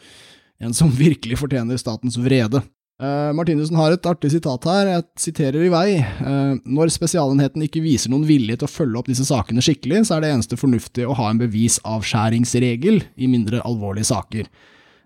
[0.61, 2.63] En som virkelig fortjener statens vrede.
[2.97, 5.99] Uh, Martinussen har et artig sitat her, jeg siterer i vei.
[6.17, 10.15] Uh, når Spesialenheten ikke viser noen vilje til å følge opp disse sakene skikkelig, så
[10.15, 14.49] er det eneste fornuftig å ha en bevisavskjæringsregel i mindre alvorlige saker.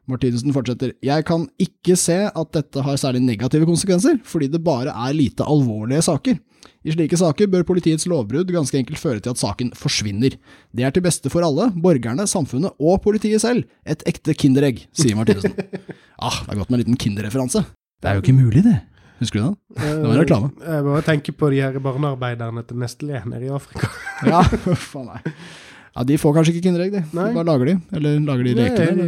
[0.07, 4.95] Martinussen fortsetter, jeg kan ikke se at dette har særlig negative konsekvenser, fordi det bare
[4.95, 6.39] er lite alvorlige saker.
[6.87, 10.39] I slike saker bør politiets lovbrudd ganske enkelt føre til at saken forsvinner.
[10.73, 13.67] Det er til beste for alle, borgerne, samfunnet og politiet selv.
[13.83, 15.53] Et ekte kinderegg, sier Martinussen.
[16.25, 17.65] ah, det er godt med en liten kinderreferanse.
[18.01, 18.79] Det er jo ikke mulig, det.
[19.21, 19.57] Husker du det?
[19.77, 20.47] Det var en reklame.
[20.65, 23.91] Eh, jeg bare tenker på de her barnearbeiderne til Nestlé nede i Afrika.
[24.31, 25.19] ja, faen nei.
[25.91, 27.01] Ja, De får kanskje ikke Kinderegg, de.
[27.13, 27.27] Nei.
[27.35, 27.75] Bare lager de.
[27.99, 29.01] Eller lager de reker.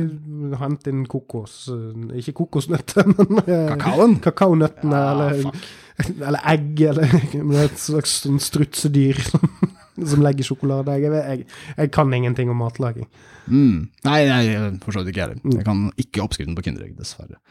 [0.59, 4.17] Hent inn kokos eh, Ikke kokosnøtter, men eh, Kakaoen?
[4.21, 5.65] Kakaonøttene, ja, eller,
[6.13, 7.17] eller, egg, eller
[7.65, 10.99] et slags sånn strutsedyr som legger sjokolade.
[10.99, 11.47] Jeg, jeg,
[11.79, 13.09] jeg, kan ingenting om matlaging.
[13.47, 13.89] Mm.
[14.05, 15.57] Nei, jeg forstår det ikke jeg heller.
[15.57, 17.41] Jeg kan ikke oppskriften på Kinderegg, dessverre.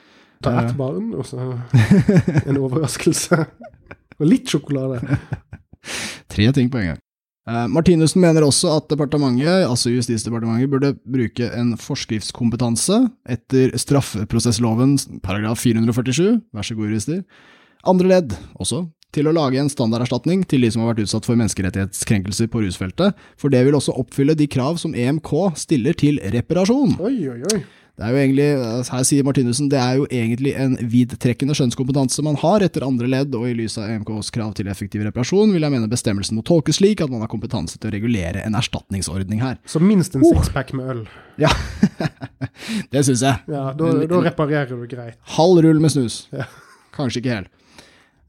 [0.42, 1.52] Ta ett barn, og så
[2.48, 3.38] en overraskelse.
[4.18, 5.00] Og litt sjokolade.
[6.33, 7.00] Tre ting på en gang.
[7.42, 13.00] Uh, Martinussen mener også at departementet, altså Justisdepartementet, burde bruke en forskriftskompetanse
[13.35, 14.94] etter straffeprosessloven
[15.26, 17.24] paragraf 447, vær så god, jurister.
[17.90, 21.37] Andre ledd også, til å lage en standarderstatning til de som har vært utsatt for
[21.40, 26.94] menneskerettighetskrenkelser på rusfeltet, for det vil også oppfylle de krav som EMK stiller til reparasjon.
[27.02, 27.61] Oi, oi, oi.
[27.92, 28.46] Det er jo egentlig,
[28.88, 33.37] her sier Martinussen, det er jo egentlig en vidtrekkende skjønnskompetanse man har etter andre ledd,
[33.37, 36.81] og i lys av EMKs krav til effektiv reparasjon, vil jeg mene bestemmelsen må tolkes
[36.81, 39.59] slik at man har kompetanse til å regulere en erstatningsordning her.
[39.68, 40.33] Så minst en oh.
[40.33, 41.02] sixpack med øl?
[41.42, 41.52] Ja,
[42.94, 43.44] det syns jeg.
[43.52, 45.20] Ja, da, da, reparerer du greit.
[45.37, 46.22] Halv rull med snus.
[46.33, 46.48] Ja.
[46.96, 47.52] Kanskje ikke helt.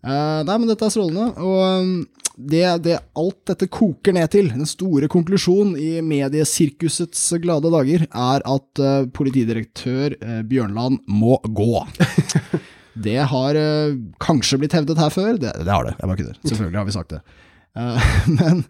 [0.03, 1.31] Uh, nei, men dette er strålende.
[1.39, 1.95] Og um,
[2.35, 8.45] det, det, alt dette koker ned til, den store konklusjonen i mediesirkusets glade dager, er
[8.49, 11.85] at uh, politidirektør uh, Bjørnland må gå.
[13.05, 13.61] det har
[14.21, 15.37] kanskje blitt hevdet her før.
[15.37, 16.41] Det, det har det, jeg bare kødder.
[16.49, 17.23] Selvfølgelig har vi sagt det.
[18.39, 18.65] men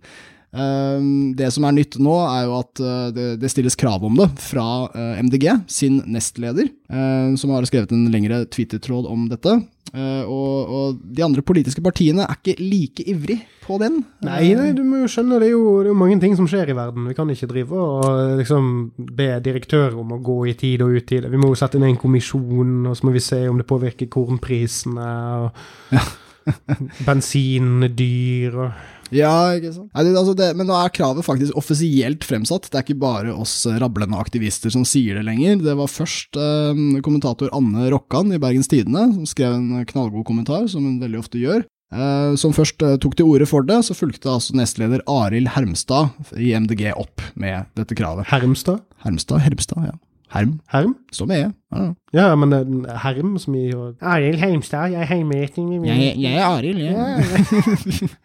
[0.53, 4.29] det som er nytt nå, er jo at uh, det, det, stilles krav om det
[4.37, 9.61] fra uh, MDG, sin nestleder, uh, som har skrevet en lengre Twitter-tråd om dette.
[9.93, 13.99] Og, og, de andre politiske partiene er ikke like ivrig på den.
[14.25, 16.47] Nei, nei, du må jo skjønne, det er jo, det er jo mange ting som
[16.49, 17.05] skjer i verden.
[17.11, 21.05] Vi kan ikke drive og liksom be direktør om å gå i tid og ut
[21.11, 21.29] tid.
[21.29, 24.09] Vi må jo sette inn en kommisjon, og så må vi se om det påvirker
[24.17, 25.13] kornprisene.
[25.45, 26.07] og ja.
[27.05, 29.89] Bensin dyr og ja, ikke sant.
[29.93, 32.69] Nei, det, altså det, men nå er kravet faktisk offisielt fremsatt.
[32.69, 35.62] Det er ikke bare oss rablende aktivister som sier det lenger.
[35.63, 40.67] Det var først eh, kommentator Anne Rokkan i Bergens Tidende som skrev en knallgod kommentar,
[40.71, 41.65] som hun veldig ofte gjør.
[41.93, 46.34] Eh, som først eh, tok til orde for det, så fulgte altså nestleder Arild Hermstad
[46.39, 48.30] i MDG opp med dette kravet.
[48.32, 48.82] Hermstad?
[49.06, 49.97] Hermstad, Hermstad, ja.
[50.33, 50.59] Herm.
[50.73, 50.95] Herm?
[51.13, 51.49] Står med E.
[51.73, 53.67] Ja, ja men uh, Herm som i
[54.01, 56.93] Arild Heimstad, jeg er heimeretning jeg, jeg er Arild, jeg.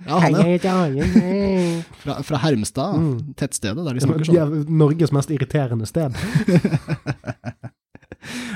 [0.07, 0.43] ja, han er.
[0.43, 1.83] heter Arild.
[2.01, 3.35] Fra, fra Hermstad, mm.
[3.37, 4.39] tettstedet der de snakker sånn.
[4.39, 6.17] Ja, Norges mest irriterende sted.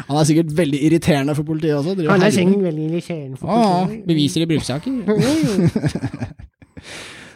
[0.09, 1.95] Han er sikkert veldig irriterende for politiet også.
[2.11, 4.01] Han er sikkert veldig irriterende for politiet.
[4.03, 4.93] Ja, beviser i brukssaker.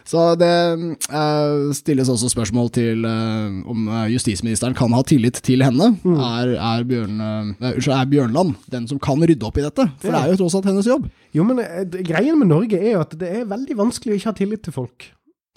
[0.07, 0.51] Så det
[1.11, 5.89] uh, stilles også spørsmål til uh, om eh, justisministeren kan ha tillit til henne.
[5.99, 6.15] Mm.
[6.15, 9.89] Er, er, Bjørn, uh, er, Bjørnland den som kan rydde opp i dette?
[9.99, 11.09] For det er jo tross alt hennes jobb.
[11.35, 11.59] Jo, men
[12.07, 14.77] greien med Norge er jo at det er veldig vanskelig å ikke ha tillit til
[14.77, 15.09] folk.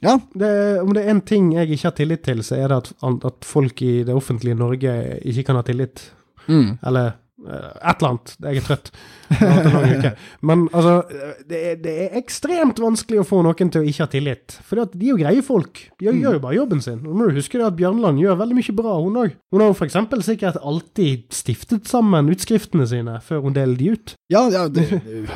[0.03, 0.17] Ja.
[0.35, 0.51] Det,
[0.83, 2.93] om det er én ting jeg ikke har tillit til, så er det at,
[3.31, 4.97] at folk i det offentlige Norge
[5.31, 6.09] ikke kan ha tillit.
[6.49, 6.81] Mm.
[6.91, 8.33] Eller et eller annet.
[8.45, 8.91] Jeg er trøtt.
[10.49, 10.95] Men altså,
[11.49, 14.57] det er, det er, ekstremt vanskelig å få noen til å ikke ha tillit.
[14.67, 15.83] For de er jo greie folk.
[15.97, 16.23] De gjør, mm.
[16.37, 17.01] jo bare jobben sin.
[17.05, 19.35] Nå må du huske at Bjørnland gjør veldig mye bra, hun òg.
[19.55, 19.99] Hun har jo f.eks.
[20.27, 24.15] sikkert alltid stiftet sammen utskriftene sine før hun deler de ut.
[24.33, 24.87] Ja, ja det,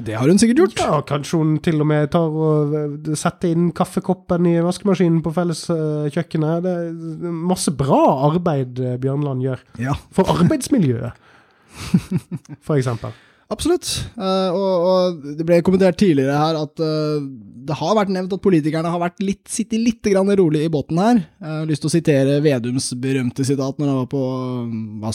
[0.04, 0.84] det, har hun sikkert gjort.
[0.84, 5.32] Ja, Kanskje hun til og med tar og eh, setter inn kaffekoppen i vaskemaskinen på
[5.34, 6.64] felleskjøkkenet.
[6.64, 9.64] Det er masse bra arbeid eh, Bjørnland gjør.
[9.82, 9.96] Ja.
[10.14, 11.20] For arbeidsmiljøet.
[12.66, 13.14] For eksempel.
[13.52, 13.88] Absolutt.
[14.16, 17.20] Uh, og, og, det ble kommentert tidligere her at uh,
[17.64, 20.08] det har vært nevnt at politikerne har vært litt, sittet litt
[20.40, 21.20] rolig i båten her.
[21.20, 24.22] Jeg har lyst til å sitere Vedums berømte sitat når han var på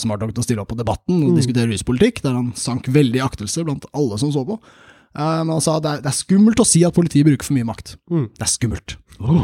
[0.00, 1.40] som var til å stille opp på Debatten og mm.
[1.40, 4.60] diskutere ruspolitikk, der han sank veldig i aktelse blant alle som så på.
[5.10, 7.58] Uh, men han sa det er, det er skummelt å si at politiet bruker for
[7.58, 7.96] mye makt.
[8.12, 8.28] Mm.
[8.38, 8.96] Det er skummelt.
[9.18, 9.42] Oh.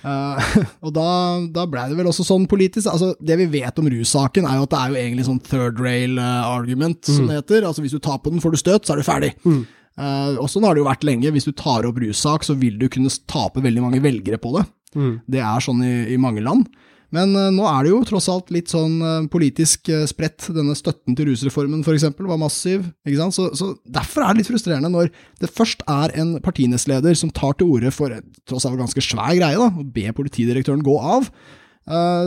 [0.00, 0.40] Uh,
[0.86, 1.08] og da,
[1.52, 4.64] da blei det vel også sånn politisk altså Det vi vet om russaken, er jo
[4.64, 7.12] at det er jo egentlig sånn third rail uh, argument, mm.
[7.12, 7.66] som det heter.
[7.68, 9.34] Altså Hvis du tar på den, får du støt, så er du ferdig.
[9.44, 9.62] Mm.
[10.00, 11.32] Uh, og sånn har det jo vært lenge.
[11.34, 14.64] Hvis du tar opp russak, så vil du kunne tape veldig mange velgere på det.
[14.96, 15.14] Mm.
[15.30, 16.68] Det er sånn i, i mange land.
[17.14, 20.48] Men uh, nå er det jo tross alt litt sånn uh, politisk uh, spredt.
[20.54, 22.06] Denne støtten til rusreformen f.eks.
[22.16, 22.86] var massiv.
[23.06, 23.36] ikke sant?
[23.36, 25.10] Så, så, Derfor er det litt frustrerende når
[25.42, 28.14] det først er en partinestleder som tar til orde for
[28.48, 31.30] tross alt ganske svær greie, da, å be politidirektøren gå av.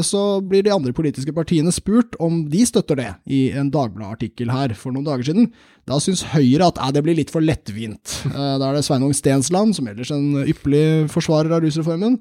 [0.03, 0.19] Så
[0.49, 4.91] blir de andre politiske partiene spurt om de støtter det, i en Dagbladet-artikkel her for
[4.91, 5.45] noen dager siden.
[5.87, 8.17] Da syns Høyre at det blir litt for lettvint.
[8.33, 12.17] Da er det Sveinung Stensland, som ellers en ypperlig forsvarer av rusreformen,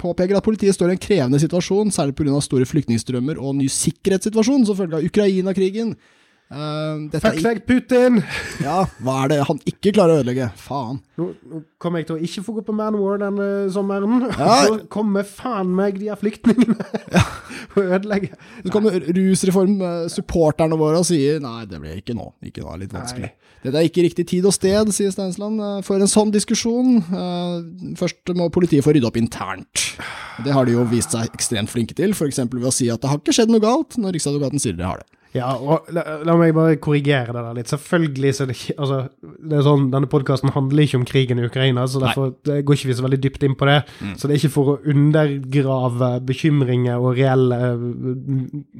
[0.00, 2.40] påpeker at politiet står i en krevende situasjon, særlig pga.
[2.44, 5.94] store flyktningstrømmer og ny sikkerhetssituasjon som følge av Ukraina-krigen.
[6.54, 8.18] Uh, Fuck deg, Putin!
[8.62, 10.50] ja, hva er det han ikke klarer å ødelegge?
[10.60, 11.00] Faen.
[11.18, 14.26] Nå, nå kommer jeg til å ikke få gå på Manwar denne sommeren.
[14.28, 14.58] Ja.
[14.68, 16.76] Så kommer faen meg de her flyktningene
[17.14, 17.24] ja.
[17.74, 18.36] og ødelegge.
[18.60, 22.28] Så kommer rusreform-supporterne våre og sier nei, det blir ikke nå.
[22.44, 23.32] Ikke nå, litt vanskelig.
[23.32, 23.43] Nei.
[23.64, 26.98] Dette er ikke riktig tid og sted, sier Steinsland, eh, for en sånn diskusjon.
[27.00, 29.86] Eh, først må politiet få rydde opp internt.
[30.44, 32.42] Det har de jo vist seg ekstremt flinke til, f.eks.
[32.44, 35.00] ved å si at det har ikke skjedd noe galt, når Riksadvokaten sier det har
[35.00, 35.08] det.
[35.34, 37.70] Ja, og la, la, meg bare korrigere det der litt.
[37.72, 41.88] Selvfølgelig så det altså, det er sånn, Denne podkasten handler ikke om krigen i Ukraina,
[41.90, 43.80] så derfor det går ikke vi så veldig dypt inn på det.
[43.98, 44.14] Mm.
[44.20, 47.48] Så det er ikke for å undergrave bekymringer og reell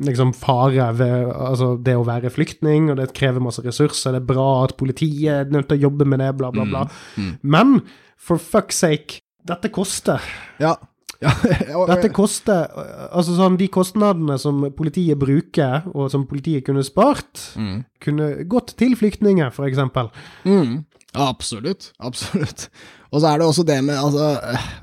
[0.06, 4.14] liksom, fare ved altså, det å være flyktning, og det krever masse ressurser.
[4.14, 6.86] Det er bra at politiet er nødt til å jobbe med det, bla, bla, bla.
[7.18, 7.26] Mm.
[7.26, 7.36] Mm.
[7.42, 7.78] Men
[8.14, 10.22] for fuck's sake, dette koster.
[10.62, 10.76] Ja.
[11.90, 12.68] Dette koster
[13.10, 17.76] Altså sånn de kostnadene som politiet bruker, og som politiet kunne spart, mm.
[18.04, 19.80] kunne gått til flyktninger, f.eks.
[20.44, 20.82] Mm.
[21.14, 21.92] Absolutt.
[22.02, 22.68] Absolutt.
[23.14, 24.30] Og så er det også det med altså,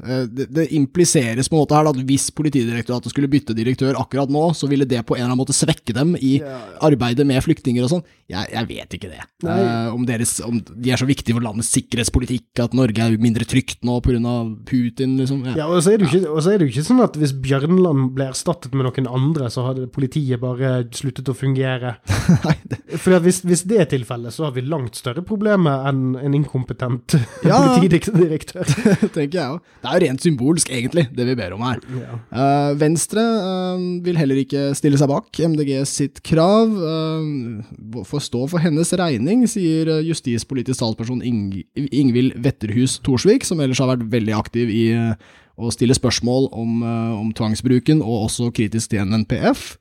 [0.06, 4.32] eh, det, det, impliseres på en måte her at hvis Politidirektoratet skulle bytte direktør akkurat
[4.32, 6.38] nå, så ville det på en eller annen måte svekke dem i
[6.82, 8.06] arbeidet med flyktninger og sånn.
[8.32, 9.26] Jeg, jeg, vet ikke det.
[9.44, 13.48] Uh, om, deres, om, de er så viktige for landets sikkerhetspolitikk at Norge er mindre
[13.50, 14.20] trygt nå pga.
[14.68, 15.44] Putin, liksom.
[15.50, 18.12] Ja, ja og, så ikke, og, så er det jo ikke, sånn at hvis Bjørnland
[18.16, 21.98] ble erstattet med noen andre, så hadde politiet bare sluttet å fungere.
[22.46, 22.80] Nei, det...
[23.02, 27.18] For hvis, hvis, det er tilfellet, så har vi langt større problemer enn en inkompetent
[27.48, 27.60] Ja.
[27.68, 28.21] politidirektør.
[29.16, 29.60] tenker jeg òg.
[29.82, 31.82] Det er jo rent symbolsk, egentlig, det vi ber om her.
[31.98, 32.18] Ja.
[32.32, 36.72] Uh, Venstre uh, vil heller ikke stille seg bak MDG sitt krav.
[36.72, 43.82] Uh, får stå for hennes regning, sier justispolitisk talsperson Ing Ingvild Wetterhus Thorsvik, som ellers
[43.82, 45.16] har vært veldig aktiv i uh,
[45.62, 46.82] å stille spørsmål om,
[47.20, 49.76] om tvangsbruken, og også kritisk til NNPF.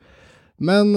[0.61, 0.91] Men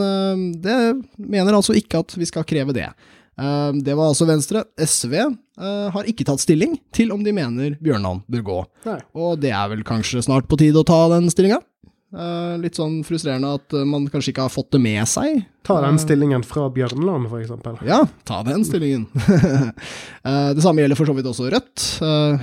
[0.60, 0.76] det
[1.16, 2.90] mener altså ikke at vi skal kreve det.
[3.40, 4.64] Eh, Det var altså Venstre.
[4.78, 8.58] SV eh, har ikke tatt stilling til om de mener Bjørnland bør gå.
[8.86, 9.00] Nei.
[9.16, 11.60] Og det er vel kanskje snart på tide å ta den stillinga.
[12.14, 15.42] Eh, litt sånn frustrerende at eh, man kanskje ikke har fått det med seg.
[15.66, 17.80] Ta den stillingen fra Bjørnland, eksempel.
[17.88, 19.08] Ja, ta den stillingen.
[20.54, 21.84] Det samme gjelder for så vidt også Rødt.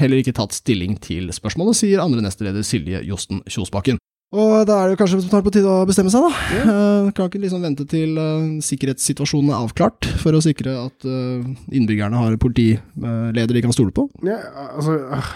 [0.01, 4.01] Heller ikke tatt stilling til spørsmålet, sier andre nestleder Silje Josten Kjosbakken.
[4.31, 6.31] Og da er det kanskje snart på tide å bestemme seg, da.
[6.71, 11.49] Eh, Kan ikke liksom vente til eh, sikkerhetssituasjonen er avklart, for å sikre at eh,
[11.75, 14.07] innbyggerne har politileder de kan stole på.
[14.27, 14.39] Ja,
[14.69, 15.33] altså øh,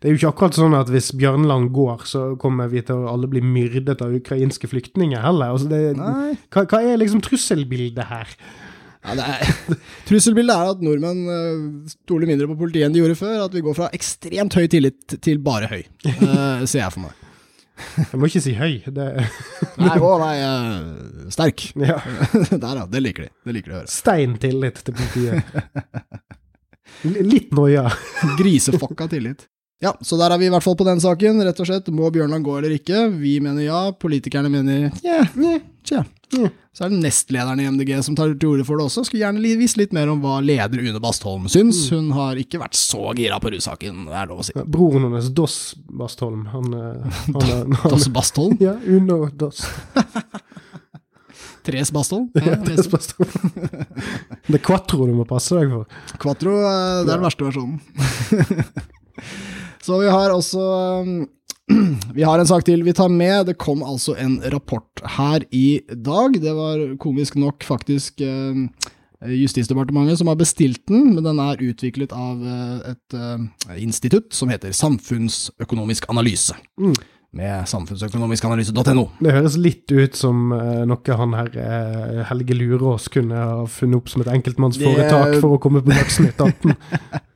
[0.00, 3.12] Det er jo ikke akkurat sånn at hvis Bjørnland går, så kommer vi til å
[3.12, 5.52] alle bli myrdet av ukrainske flyktninger heller.
[5.52, 8.32] Altså det, hva, hva er liksom trusselbildet her?
[9.02, 9.76] Ja, er,
[10.08, 13.42] trusselbildet er at nordmenn eh, stoler mindre på politiet enn de gjorde før.
[13.48, 17.28] At vi går fra ekstremt høy tillit til bare høy, uh, ser jeg for meg.
[17.96, 18.74] Jeg må ikke si høy.
[18.86, 19.06] Det,
[19.80, 21.64] Nei, å nei, uh, sterk.
[21.80, 21.98] ja.
[22.62, 23.32] Der ja, det liker de.
[23.48, 23.90] Det liker de å høre.
[23.90, 25.42] Stein tillit til politiet.
[27.02, 27.88] Litt noia.
[28.38, 29.46] Grisefokka tillit.
[29.82, 31.42] Ja, så der er vi i hvert fall på den saken.
[31.42, 33.08] Rett og slett, må Bjørnland gå eller ikke?
[33.18, 35.24] Vi mener ja, politikerne mener ja,
[35.90, 36.04] Yeah,
[36.38, 36.50] yeah.
[36.72, 39.02] Så er det nestlederen i MDG som tar til orde for det også.
[39.04, 41.90] Skulle gjerne visst litt mer om hva leder Une Bastholm syns.
[41.92, 44.54] Hun har ikke vært så gira på russaken, det er lov å si.
[44.56, 45.56] Broren hennes, Doss
[45.90, 48.56] Bastholm, han, øh, han, han, Doss Bastholm?
[48.62, 49.66] Ja, Uno Doss.
[51.66, 52.30] Tres Bastholm?
[52.38, 53.30] Ja, tres Bastholm.
[54.48, 55.84] Det er Quatro du må passe deg for.
[56.22, 57.76] Quattro, eh, det er den verste versjonen.
[59.82, 60.62] Så vi har også
[61.02, 61.28] um,
[62.18, 63.46] Vi har en sak til vi tar med.
[63.48, 66.34] Det kom altså en rapport her i dag.
[66.42, 68.68] Det var komisk nok faktisk um,
[69.22, 74.50] Justisdepartementet som har bestilt den, men den er utviklet av eh, et eh, institutt som
[74.50, 76.56] heter Samfunnsøkonomisk analyse.
[76.74, 76.96] Mm.
[77.38, 79.04] Med samfunnsøkonomiskanalyse.no.
[79.22, 81.54] Det høres litt ut som eh, noe han her
[82.32, 86.42] Helge Lurås kunne ha funnet opp som et enkeltmannsforetak Det- for å komme på Dagsnytt
[86.42, 86.74] 18.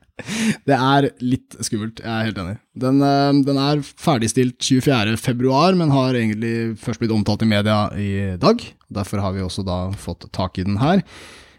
[0.67, 2.55] Det er litt skummelt, jeg er helt enig.
[2.77, 5.17] Den, eh, den er ferdigstilt 24.
[5.21, 8.63] februar, men har egentlig først blitt omtalt i media i dag.
[8.93, 11.03] Derfor har vi også da fått tak i den her.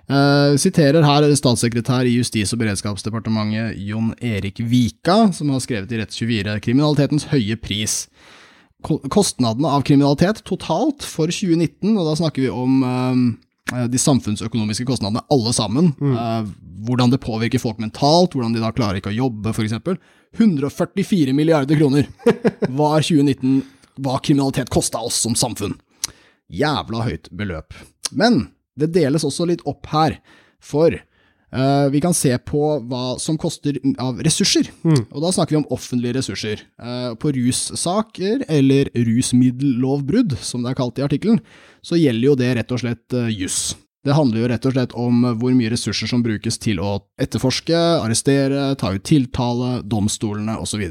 [0.08, 6.00] Eh, siterer her statssekretær i Justis- og beredskapsdepartementet Jon Erik Vika, som har skrevet i
[6.00, 8.06] Retts24 kriminalitetens høye pris.
[8.82, 13.22] Kostnadene av kriminalitet totalt for 2019, og da snakker vi om eh,
[13.68, 15.90] de samfunnsøkonomiske kostnadene alle sammen.
[16.00, 16.52] Eh,
[16.86, 19.76] hvordan det påvirker folk mentalt, hvordan de da klarer ikke å jobbe, f.eks.
[20.38, 22.08] 144 milliarder kroner
[22.80, 23.62] var 2019
[23.98, 25.74] hva kriminalitet kosta oss som samfunn.
[26.48, 27.74] Jævla høyt beløp.
[28.12, 28.46] Men
[28.78, 30.20] det deles også litt opp her,
[30.62, 30.94] for
[31.52, 34.70] eh, vi kan se på hva som koster av ressurser.
[35.12, 36.62] Og da snakker vi om offentlige ressurser.
[36.80, 41.42] Uh, på russaker, eller rusmiddellovbrudd, som det er kalt i artikkelen,
[41.82, 43.76] så gjelder jo det rett og slett uh, juss.
[44.06, 47.76] Det handler jo rett og slett om hvor mye ressurser som brukes til å etterforske,
[47.76, 50.84] arrestere, ta ut tiltale, domstolene osv.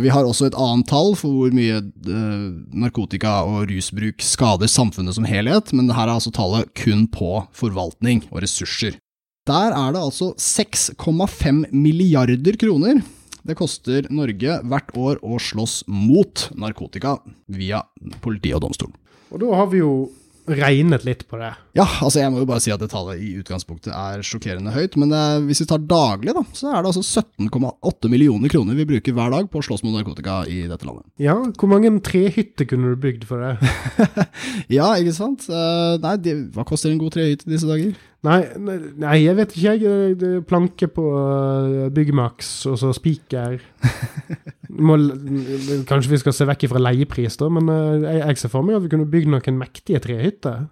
[0.00, 1.82] Vi har også et annet tall for hvor mye
[2.72, 8.24] narkotika og rusbruk skader samfunnet som helhet, men her er altså tallet kun på forvaltning
[8.32, 8.96] og ressurser.
[9.46, 13.02] Der er det altså 6,5 milliarder kroner
[13.46, 17.84] det koster Norge hvert år å slåss mot narkotika via
[18.24, 18.90] politi og domstol.
[19.30, 19.92] Og da har vi jo
[20.46, 21.48] regnet litt på det.
[21.74, 24.94] Ja, altså jeg må jo bare si at det tallet i utgangspunktet er sjokkerende høyt,
[25.00, 28.86] men eh, hvis vi tar daglig, da, så er det altså 17,8 millioner kroner vi
[28.88, 31.08] bruker hver dag på å slåss mot narkotika i dette landet.
[31.22, 33.56] Ja, hvor mange trehytter kunne du bygd for det?
[34.76, 35.46] Ja, ikke sant?
[35.50, 37.94] Uh, nei, de, hva koster en god trehytte disse dager?
[38.26, 38.40] Nei,
[38.98, 40.40] nei, jeg vet ikke, jeg.
[40.50, 43.60] Planke på uh, Byggmax, og så spiker.
[45.86, 48.78] Kanskje vi skal se vekk fra leiepris, da, men uh, jeg, jeg ser for meg
[48.78, 50.66] at vi kunne bygd noen mektige trehytter.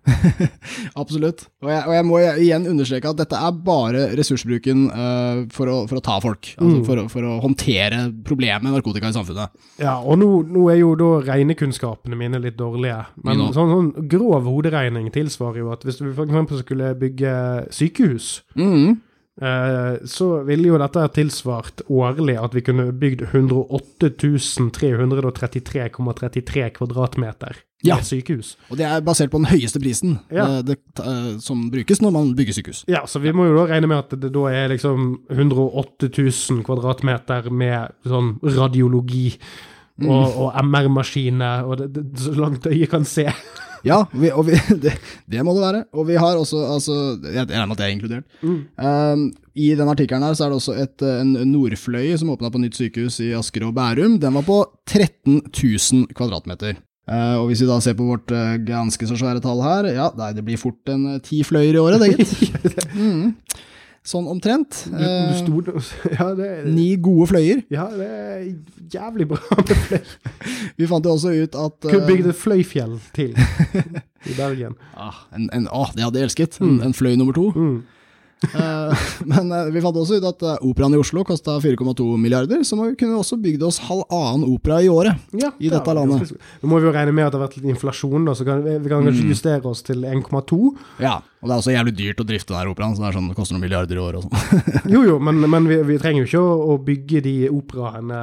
[1.00, 1.46] Absolutt.
[1.64, 5.78] Og jeg, og jeg må igjen understreke at dette er bare ressursbruken uh, for, å,
[5.90, 6.52] for å ta folk.
[6.58, 6.80] Altså Mm.
[6.88, 9.52] for, for å håndtere problemet med narkotika i samfunnet.
[9.78, 12.96] Ja, og nå, nå er jo da regnekunnskapene mine litt dårlige.
[13.22, 17.34] Men sånn, sånn grov hoderegning tilsvarer jo at hvis du eksempel skulle bygge
[17.70, 18.96] sykehus, Mhm.
[19.42, 24.10] eh, så ville jo dette tilsvart årlig at vi kunne bygd 108
[25.50, 27.96] 333,33 kvadratmeter Ja.
[28.00, 28.56] sykehus.
[28.70, 30.44] Og det er basert på den høyeste prisen Ja.
[30.58, 32.84] eh, det, eh, som brukes når man bygger sykehus.
[32.88, 36.62] Ja, så vi må jo da regne med at det da er liksom 108 000
[36.64, 39.36] kvadratmeter med sånn radiologi
[39.96, 40.08] Mm.
[40.10, 43.28] og, og MR-maskiner, og det, det, så langt øyet kan se.
[43.84, 44.94] Ja, vi, og vi, det,
[45.30, 45.82] det må det være.
[45.94, 48.38] Og vi har også, altså, jeg regner med at det er inkludert.
[48.44, 52.50] Um, I den artikkelen her så er det også et, eh, en Nordfløy som åpna
[52.54, 54.16] på nytt sykehus i Asker og Bærum.
[54.22, 56.80] Den var på 13 000 kvadratmeter.
[57.04, 60.08] Uh, og hvis vi da ser på vårt uh, ganske så svære tall her, ja,
[60.16, 62.84] nei, det blir fort en uh, ti fløyer i året, det, gitt.
[62.94, 63.34] Mm.
[64.04, 64.82] Sånn omtrent.
[64.92, 65.62] Eh, sto,
[66.18, 67.62] ja, det, ni gode fløyer.
[67.72, 68.42] ja, det er
[68.92, 70.02] jævlig bra med fløy.
[70.78, 73.32] Vi fant jo også ut at Kunne eh, bygd et fløyfjell til
[74.30, 74.76] i Bergen.
[74.96, 76.60] ah, en, en, ah, det hadde jeg elsket.
[76.60, 77.48] En, en fløy nummer to.
[77.56, 77.82] Mm.
[78.44, 82.76] Eh, men eh, vi fant også ut at operaen i Oslo kosta 4,2 milliarder, så
[82.82, 85.16] vi kunne også bygd oss halvannen opera i året.
[85.32, 86.34] Ja, I dette det landet.
[86.60, 88.60] Nå må vi jo regne med at det har vært litt inflasjon, da, så kan,
[88.66, 89.32] vi vi kan kanskje Mm.
[89.32, 90.60] justere oss til 1,2.
[91.00, 93.26] Ja, og det er også jævlig dyrt å drifte der operaen, så det, er sånn,
[93.28, 94.88] det koster noen milliarder i året og sånn.
[94.94, 98.22] Jo, jo, men, men vi, vi trenger jo ikke å, å bygge de operaene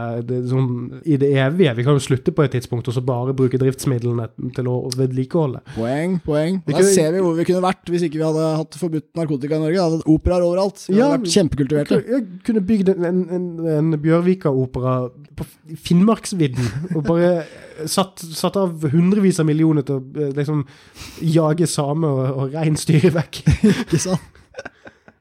[0.49, 0.71] sånn,
[1.05, 1.75] i det evige.
[1.77, 4.25] Vi kan jo slutte på et tidspunkt og så bare bruke driftsmidlene
[4.57, 5.61] til å vedlikeholde.
[5.77, 6.59] Poeng, poeng.
[6.65, 9.09] Vi Der kunne- ser vi hvor vi kunne vært hvis ikke vi hadde hatt forbudt
[9.21, 9.77] narkotika i Norge.
[9.77, 10.81] Vi hadde hatt operaer overalt.
[10.89, 12.01] Vi hadde vært kjempekultiverte.
[12.09, 14.95] Jeg kunne bygd en, en, en, en Bjørvika-opera
[15.37, 15.45] på
[15.85, 17.31] Finnmarksvidden og bare
[17.89, 20.63] satt, satt av hundrevis av millioner til å eh, liksom
[21.25, 23.41] jage samer og, og reinsdyr vekk.
[23.85, 24.27] Ikke sant?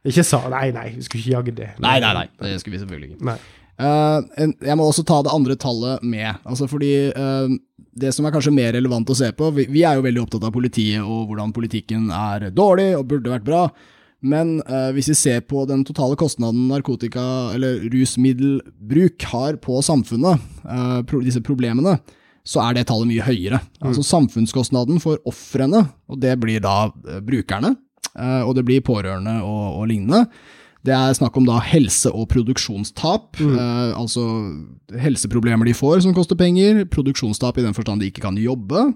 [0.07, 1.73] Ikke sa Nei, nei, vi skulle ikke jage det.
[1.85, 2.27] Nei, nei, nei.
[2.41, 3.25] Det skulle vi selvfølgelig ikke.
[3.29, 3.39] Nei.
[3.81, 7.49] Eh, en, jeg må også ta det andre tallet med, altså fordi uh,
[7.97, 10.45] det som er kanskje mer relevant å se på vi, vi er jo veldig opptatt
[10.45, 13.63] av politiet og hvordan politikken er dårlig og burde vært bra,
[14.21, 20.45] men uh, hvis vi ser på den totale kostnaden narkotika- eller rusmiddelbruk har på samfunnet,
[20.69, 21.97] eh, pro, disse problemene,
[22.47, 23.61] så er det tallet mye høyere.
[23.85, 27.75] Altså Samfunnskostnaden for ofrene, og det blir da eh, brukerne,
[28.15, 30.25] eh, og det blir pårørende og, og lignende,
[30.87, 34.25] det er snakk om da helse- og produksjonstap, eh, altså
[35.03, 38.89] helseproblemer de får som koster penger, produksjonstap i den forstand de ikke kan jobbe,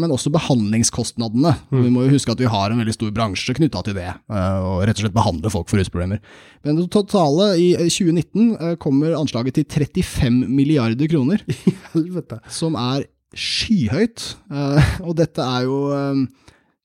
[0.00, 1.52] men også behandlingskostnadene.
[1.70, 4.58] Vi må jo huske at vi har en veldig stor bransje knytta til det, eh,
[4.64, 6.22] og rett og slett behandle folk for rusproblemer.
[6.64, 11.44] Men det totale i eh, 2019 eh, kommer anslaget til 35 milliarder kroner,
[11.94, 12.40] Helvete.
[12.48, 13.04] som er
[13.36, 16.26] skyhøyt, eh, og dette er jo eh,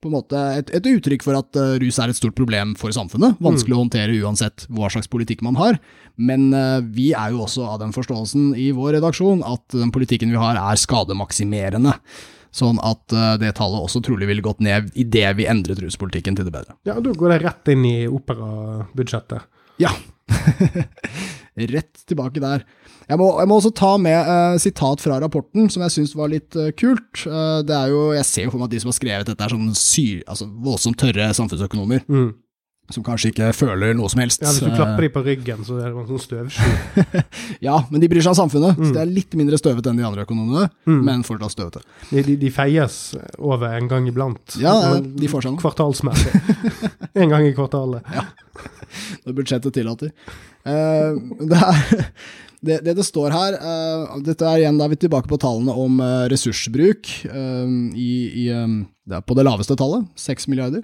[0.01, 2.89] på en måte et, et uttrykk for at eh, rus er et stort problem for
[2.95, 3.37] samfunnet.
[3.43, 5.77] Vanskelig å håndtere uansett hva slags politikk man har.
[6.17, 10.33] Men eh, vi er jo også av den forståelsen i vår redaksjon at den politikken
[10.33, 11.93] vi har er skademaksimerende.
[12.51, 16.47] Sånn at eh, det tallet også trolig ville gått ned idet vi endret ruspolitikken til
[16.49, 16.75] det bedre.
[16.87, 19.47] Ja, da går det rett inn i operabudsjettet.
[19.81, 19.93] Ja.
[21.71, 22.61] Rett tilbake der.
[23.09, 26.31] Jeg må, jeg må også ta med uh, sitat fra rapporten, som jeg syns var
[26.31, 27.25] litt uh, kult.
[27.25, 29.43] Uh, det er jo, Jeg ser jo for meg at de som har skrevet dette,
[29.43, 32.31] er sånn syr, altså, voldsomt tørre samfunnsøkonomer, Mm.
[32.91, 34.41] Som kanskje ikke føler noe som helst.
[34.43, 37.21] Ja, Hvis du Eh, klapper dem på ryggen, så er det en sånn støvsky.
[37.67, 38.79] ja, men de bryr seg om samfunnet.
[38.81, 41.83] Så det er litt mindre støvete enn de andre økonomene, men fortsatt støvete.
[42.09, 42.99] De, de, de feies
[43.37, 44.57] over en gang iblant.
[44.59, 45.61] Ja, ja, de får seg noe.
[45.63, 46.33] Kvartalsmessig.
[47.21, 48.07] en gang i kvartalet.
[49.25, 50.11] når budsjettet tillater.
[50.67, 52.09] Uh, det, er,
[52.61, 55.73] det, det det står her uh, Dette er igjen, da er vi tilbake på tallene
[55.73, 57.65] om uh, ressursbruk uh,
[57.97, 58.11] i,
[58.43, 60.83] i, um, det på det laveste tallet, 6 milliarder.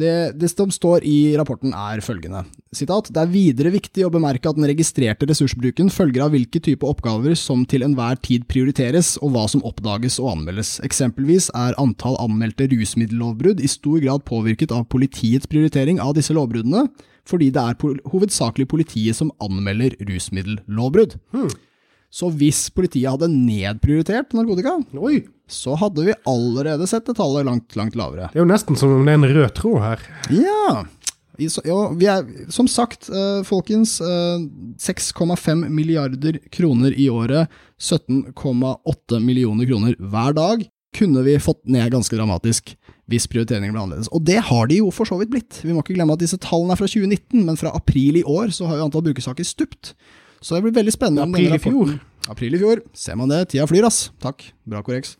[0.00, 4.48] Det, det som står i rapporten er følgende, sitat, Det er videre viktig å bemerke
[4.48, 9.34] at den registrerte ressursbruken følger av hvilke type oppgaver som til enhver tid prioriteres, og
[9.34, 10.78] hva som oppdages og anmeldes.
[10.86, 16.86] Eksempelvis er antall anmeldte rusmiddellovbrudd i stor grad påvirket av politiets prioritering av disse lovbruddene,
[17.28, 21.18] fordi det er hovedsakelig politiet som anmelder rusmiddellovbrudd.
[22.10, 25.22] Så hvis politiet hadde nedprioritert narkotika, Oi!
[25.50, 28.30] så hadde vi allerede sett det tallet langt, langt lavere.
[28.30, 30.02] Det er jo nesten som om det er en rød tråd her.
[30.34, 30.82] Ja.
[31.40, 34.42] Er, som sagt, eh, folkens, eh,
[34.78, 37.48] 6,5 milliarder kroner i året,
[37.80, 42.74] 17,8 millioner kroner hver dag, kunne vi fått ned ganske dramatisk
[43.10, 44.10] hvis prioriteringen ble annerledes.
[44.14, 45.60] Og det har de jo for så vidt blitt.
[45.64, 48.52] Vi må ikke glemme at disse tallene er fra 2019, men fra april i år
[48.54, 49.94] så har jo antall brukersaker stupt.
[50.42, 51.28] Så det blir veldig spennende.
[51.28, 51.94] April i fjor.
[52.32, 52.82] April i fjor.
[52.96, 53.44] Ser man det?
[53.52, 54.10] Tida flyr, ass.
[54.22, 54.44] Takk.
[54.68, 55.16] Bra korreks.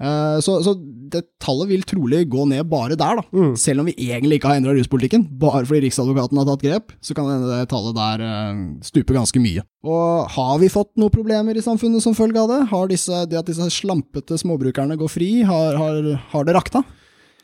[0.00, 0.74] Eh, Så, så
[1.10, 3.46] det tallet vil trolig gå ned bare der, da.
[3.58, 5.24] Selv om vi egentlig ikke har endra ruspolitikken.
[5.40, 9.64] Bare fordi Riksadvokaten har tatt grep, så kan det tallet der eh, stupe ganske mye.
[9.86, 12.60] Og har vi fått noen problemer i samfunnet som følge av det?
[12.70, 16.02] Har disse, det at disse slampete småbrukerne går fri, har, har,
[16.34, 16.84] har det rakna?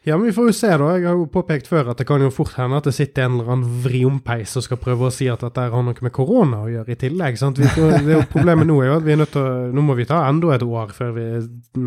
[0.04, 0.88] Ja, men vi får jo se, da.
[0.98, 3.38] Jeg har jo påpekt før at det kan jo fort hende at det sitter en
[3.38, 6.68] eller annen vriompeis og skal prøve å si at dette har noe med korona å
[6.68, 7.38] gjøre i tillegg.
[7.40, 7.60] sant?
[7.62, 7.70] Vi,
[8.04, 10.04] det er Problemet nå er jo at vi er nødt til å, nå må vi
[10.10, 11.24] ta enda et år før vi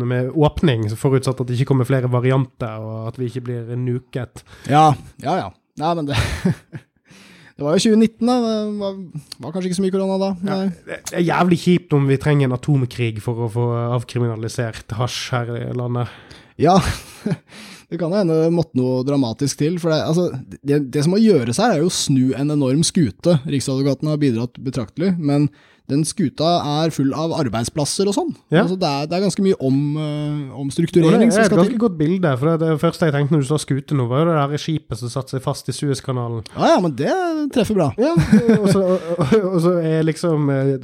[0.02, 4.42] med åpning, forutsatt at det ikke kommer flere varianter og at vi ikke blir nuket.
[4.66, 4.90] Ja,
[5.22, 5.48] ja, ja.
[5.78, 6.18] Nei, men det
[7.58, 8.34] Det var jo 2019, da.
[8.38, 8.98] Det var,
[9.42, 10.28] var kanskje ikke så mye korona da.
[10.46, 13.64] Ja, det er jævlig kjipt om vi trenger en atomkrig for å få
[13.96, 16.12] avkriminalisert hasj her i landet.
[16.62, 16.76] Ja,
[17.88, 19.78] det kan hende det måtte noe dramatisk til.
[19.80, 20.28] For det, altså,
[20.60, 23.38] det, det som må gjøres her, er jo å snu en enorm skute.
[23.48, 25.48] Riksadvokaten har bidratt betraktelig, men
[25.88, 26.48] den skuta
[26.82, 28.34] er full av arbeidsplasser og sånn.
[28.52, 28.66] Ja.
[28.66, 31.48] Altså, det, er, det er ganske mye om, uh, omstrukturering som skal til.
[31.48, 32.32] det er et ganske godt bilde.
[32.36, 34.62] for Det, det første jeg tenkte når du sa skute nå, var jo det der
[34.66, 36.44] skipet som satte seg fast i Suezkanalen.
[36.52, 37.14] Ja, ja, men det
[37.56, 37.88] treffer bra.
[37.96, 38.12] Ja,
[38.58, 38.84] og så,
[39.16, 40.76] og, og så er liksom eh,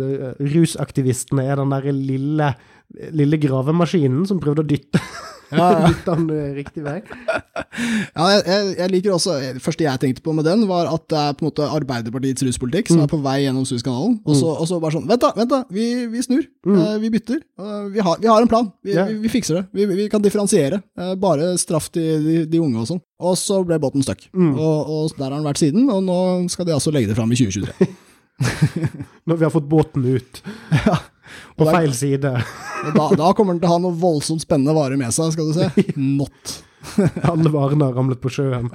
[0.57, 2.55] rusaktivistene er den der lille,
[3.13, 5.05] lille gravemaskinen som prøvde å dytte,
[5.53, 5.81] Ja, ja.
[5.91, 7.01] dytte han eh, riktig vei.
[8.15, 11.19] Ja, jeg, jeg, liker også, Det første jeg tenkte på med den, var at det
[11.19, 14.21] er på en måte Arbeiderpartiets ruspolitikk som er på vei gjennom Suezkanalen.
[14.23, 15.33] Og, så- og så bare sånn Vent, da!
[15.35, 16.45] vent da, Vi, vi snur.
[16.71, 17.41] Eh, vi bytter.
[17.59, 18.71] Uh, vi, har, vi har en plan.
[18.87, 19.11] Vi, yeah.
[19.11, 19.65] vi, fikser det.
[19.75, 20.79] Vi, vi kan differensiere.
[20.99, 23.03] Uh, bare straff til de, de unge og sånn.
[23.25, 24.27] Og så ble båten stuck.
[24.35, 26.19] Og, og der har den vært siden, og nå
[26.53, 27.91] skal de altså legge det fram i 2023.
[29.27, 30.41] Når vi har fått båten ut
[31.57, 32.37] på der- feil side.
[32.85, 35.55] Da, da kommer den til å ha noe voldsomt spennende varer med seg, skal du
[35.57, 35.85] se.
[35.97, 36.59] Not.
[37.31, 38.69] Alle varene har ramlet på sjøen.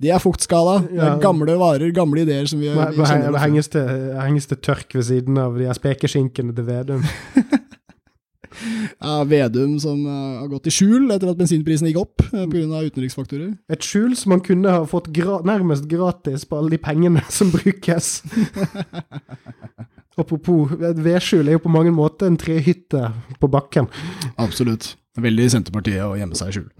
[0.00, 0.78] De er fuktskada.
[0.94, 1.10] Ja.
[1.20, 5.36] gamle varer, gamle ideer som vi, vi Det henges til, henges til tørk ved siden
[5.42, 7.04] av de her spekeskinkene til Vedum.
[9.02, 12.84] Ja, Vedum som eh, har gått i skjul etter at bensinprisen gikk opp uh, pga.
[12.86, 13.50] utenriksfaktorer.
[13.72, 17.50] Et skjul som man kunne ha fått gra nærmest gratis på alle de pengene som
[17.52, 18.20] brukes.
[20.20, 23.08] Apropos, vedskjul er jo på mange måter en trehytte
[23.40, 23.88] på bakken.
[24.38, 24.94] Absolutt.
[25.20, 26.70] Veldig Senterpartiet å gjemme seg i skjul.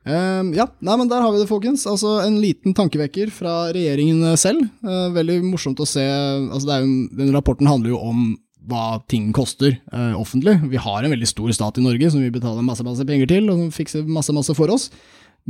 [0.00, 1.84] Uh, ja, nei, men der har vi det, folkens.
[1.88, 4.64] Altså En liten tankevekker fra regjeringen selv.
[4.84, 6.04] Uh, veldig morsomt å se.
[6.04, 8.30] altså jo, Den rapporten handler jo om
[8.70, 10.58] hva ting koster uh, offentlig.
[10.72, 13.48] Vi har en veldig stor stat i Norge som vi betaler masse masse penger til,
[13.48, 14.88] og som fikser masse masse for oss.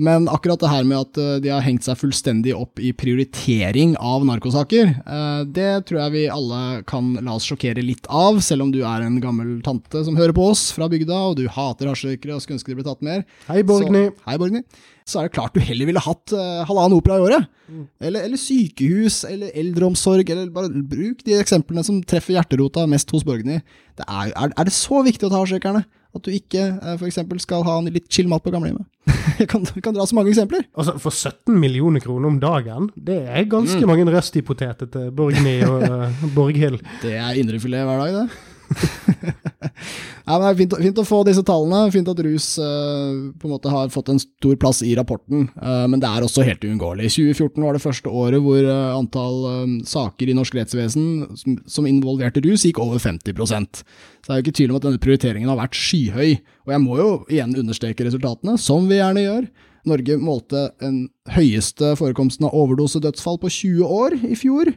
[0.00, 3.92] Men akkurat det her med at eh, de har hengt seg fullstendig opp i prioritering
[4.00, 8.64] av narkosaker, eh, det tror jeg vi alle kan la oss sjokkere litt av, selv
[8.64, 11.90] om du er en gammel tante som hører på oss fra bygda, og du hater
[11.92, 13.26] hasjrøykere og skulle ønske de ble tatt mer.
[13.50, 14.06] Hei, Borgny.
[14.08, 14.64] Så, hei, Borgny.
[15.10, 17.54] Så er det klart du heller ville hatt eh, halvannen opera i året.
[18.00, 23.26] Eller, eller sykehus, eller eldreomsorg, eller bare bruk de eksemplene som treffer hjerterota mest hos
[23.26, 23.60] Borgny.
[24.00, 25.84] Det er, er, er det så viktig å ta hasjrøykerne?
[26.16, 26.98] At du ikke f.eks.
[26.98, 28.86] for eksempel skal ha en litt chill mat på gamlehjemmet?
[29.40, 30.64] Jeg kan, kan dra så mange eksempler.
[30.74, 35.84] Altså, For 17 millioner kroner om dagen, det er ganske mange røstipoteter til Borgny og
[35.86, 36.80] uh, Borghild.
[37.04, 38.49] Det er indrefilet hver dag, det.
[40.26, 41.90] ja, men det er fint, fint å få disse tallene.
[41.94, 45.86] Fint at rus uh, på en måte har fått en stor plass i rapporten, uh,
[45.90, 47.10] men det er også helt uunngåelig.
[47.16, 51.08] 2014 var det første året hvor uh, antall saker i norsk rettsvesen
[51.38, 54.86] som, som involverte rus, gikk over 50% Så det er jo ikke tvil om at
[54.86, 56.38] denne prioriteringen har vært skyhøy.
[56.68, 59.50] Og jeg må jo igjen understreke resultatene, som vi gjerne gjør.
[59.88, 64.72] Norge målte den høyeste forekomsten av overdosedødsfall på 20 år i fjor.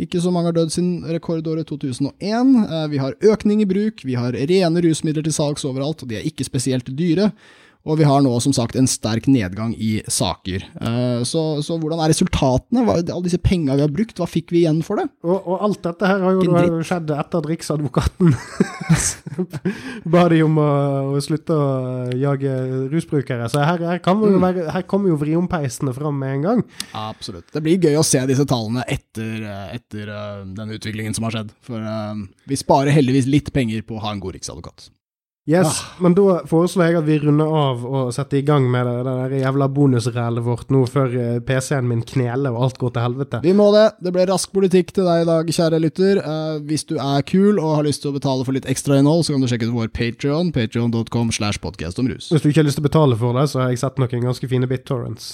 [0.00, 2.54] Ikke så mange har dødd siden rekordåret 2001.
[2.64, 6.16] Eh, Vi har økning i bruk, vi har rene rusmidler til salgs overalt, og de
[6.16, 7.30] er ikke spesielt dyre.
[7.88, 10.66] Og vi har nå som sagt en sterk nedgang i saker.
[10.80, 12.82] Eh, Så, så hvordan er resultatene?
[12.84, 15.06] Hva, alle disse penga vi har brukt, hva fikk vi igjen for det?
[15.24, 18.34] Og, og alt dette her har jo skjedd etter at Riksadvokaten
[20.12, 20.68] ba de om å,
[21.16, 21.70] å slutte å
[22.20, 22.52] jage
[22.92, 23.48] rusbrukere.
[23.52, 26.62] Så her, her, kan vi være, her kommer jo vriompeisene fram med en gang.
[26.96, 27.48] Absolutt.
[27.54, 31.38] Det blir gøy å se disse tallene etter, eh, etter eh, den utviklingen som har
[31.38, 31.56] skjedd.
[31.64, 31.90] For
[32.50, 34.90] vi sparer heldigvis litt penger på å ha en god riksadvokat.
[35.50, 38.96] Yes, Men da foreslår jeg at vi runder av og setter i gang med det,
[39.06, 43.06] det der jævla bonusrælet vårt nå før eh, PC-en min kneler og alt går til
[43.08, 43.42] helvete.
[43.42, 43.86] Vi må det.
[44.04, 46.22] Det ble rask politikk til deg i dag, kjære lytter.
[46.22, 49.26] Uh, hvis du er kul og har lyst til å betale for litt ekstra innhold,
[49.26, 52.30] så kan du sjekke ut vår Patreon, patreon.com slash podcast om rus.
[52.30, 54.28] Hvis du ikke har lyst til å betale for det, så har jeg sett noen
[54.30, 55.32] ganske fine BitTorrents.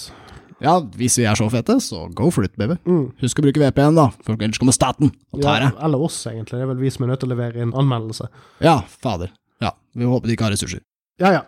[0.63, 2.79] Ja, hvis vi er så fete, så go for it, baby.
[2.89, 3.11] Mm.
[3.21, 6.57] Husk å bruke VPN, da, for ellers kommer staten og tar Ja, eller oss, egentlig.
[6.57, 8.31] Det er vel vi som er nødt til å levere inn anmeldelse.
[8.65, 9.35] Ja, fader.
[9.63, 10.81] Ja, vi håper de ikke har ressurser.
[11.21, 11.41] Ja ja.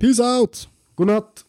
[0.00, 0.68] Peace out!
[0.96, 1.44] God natt.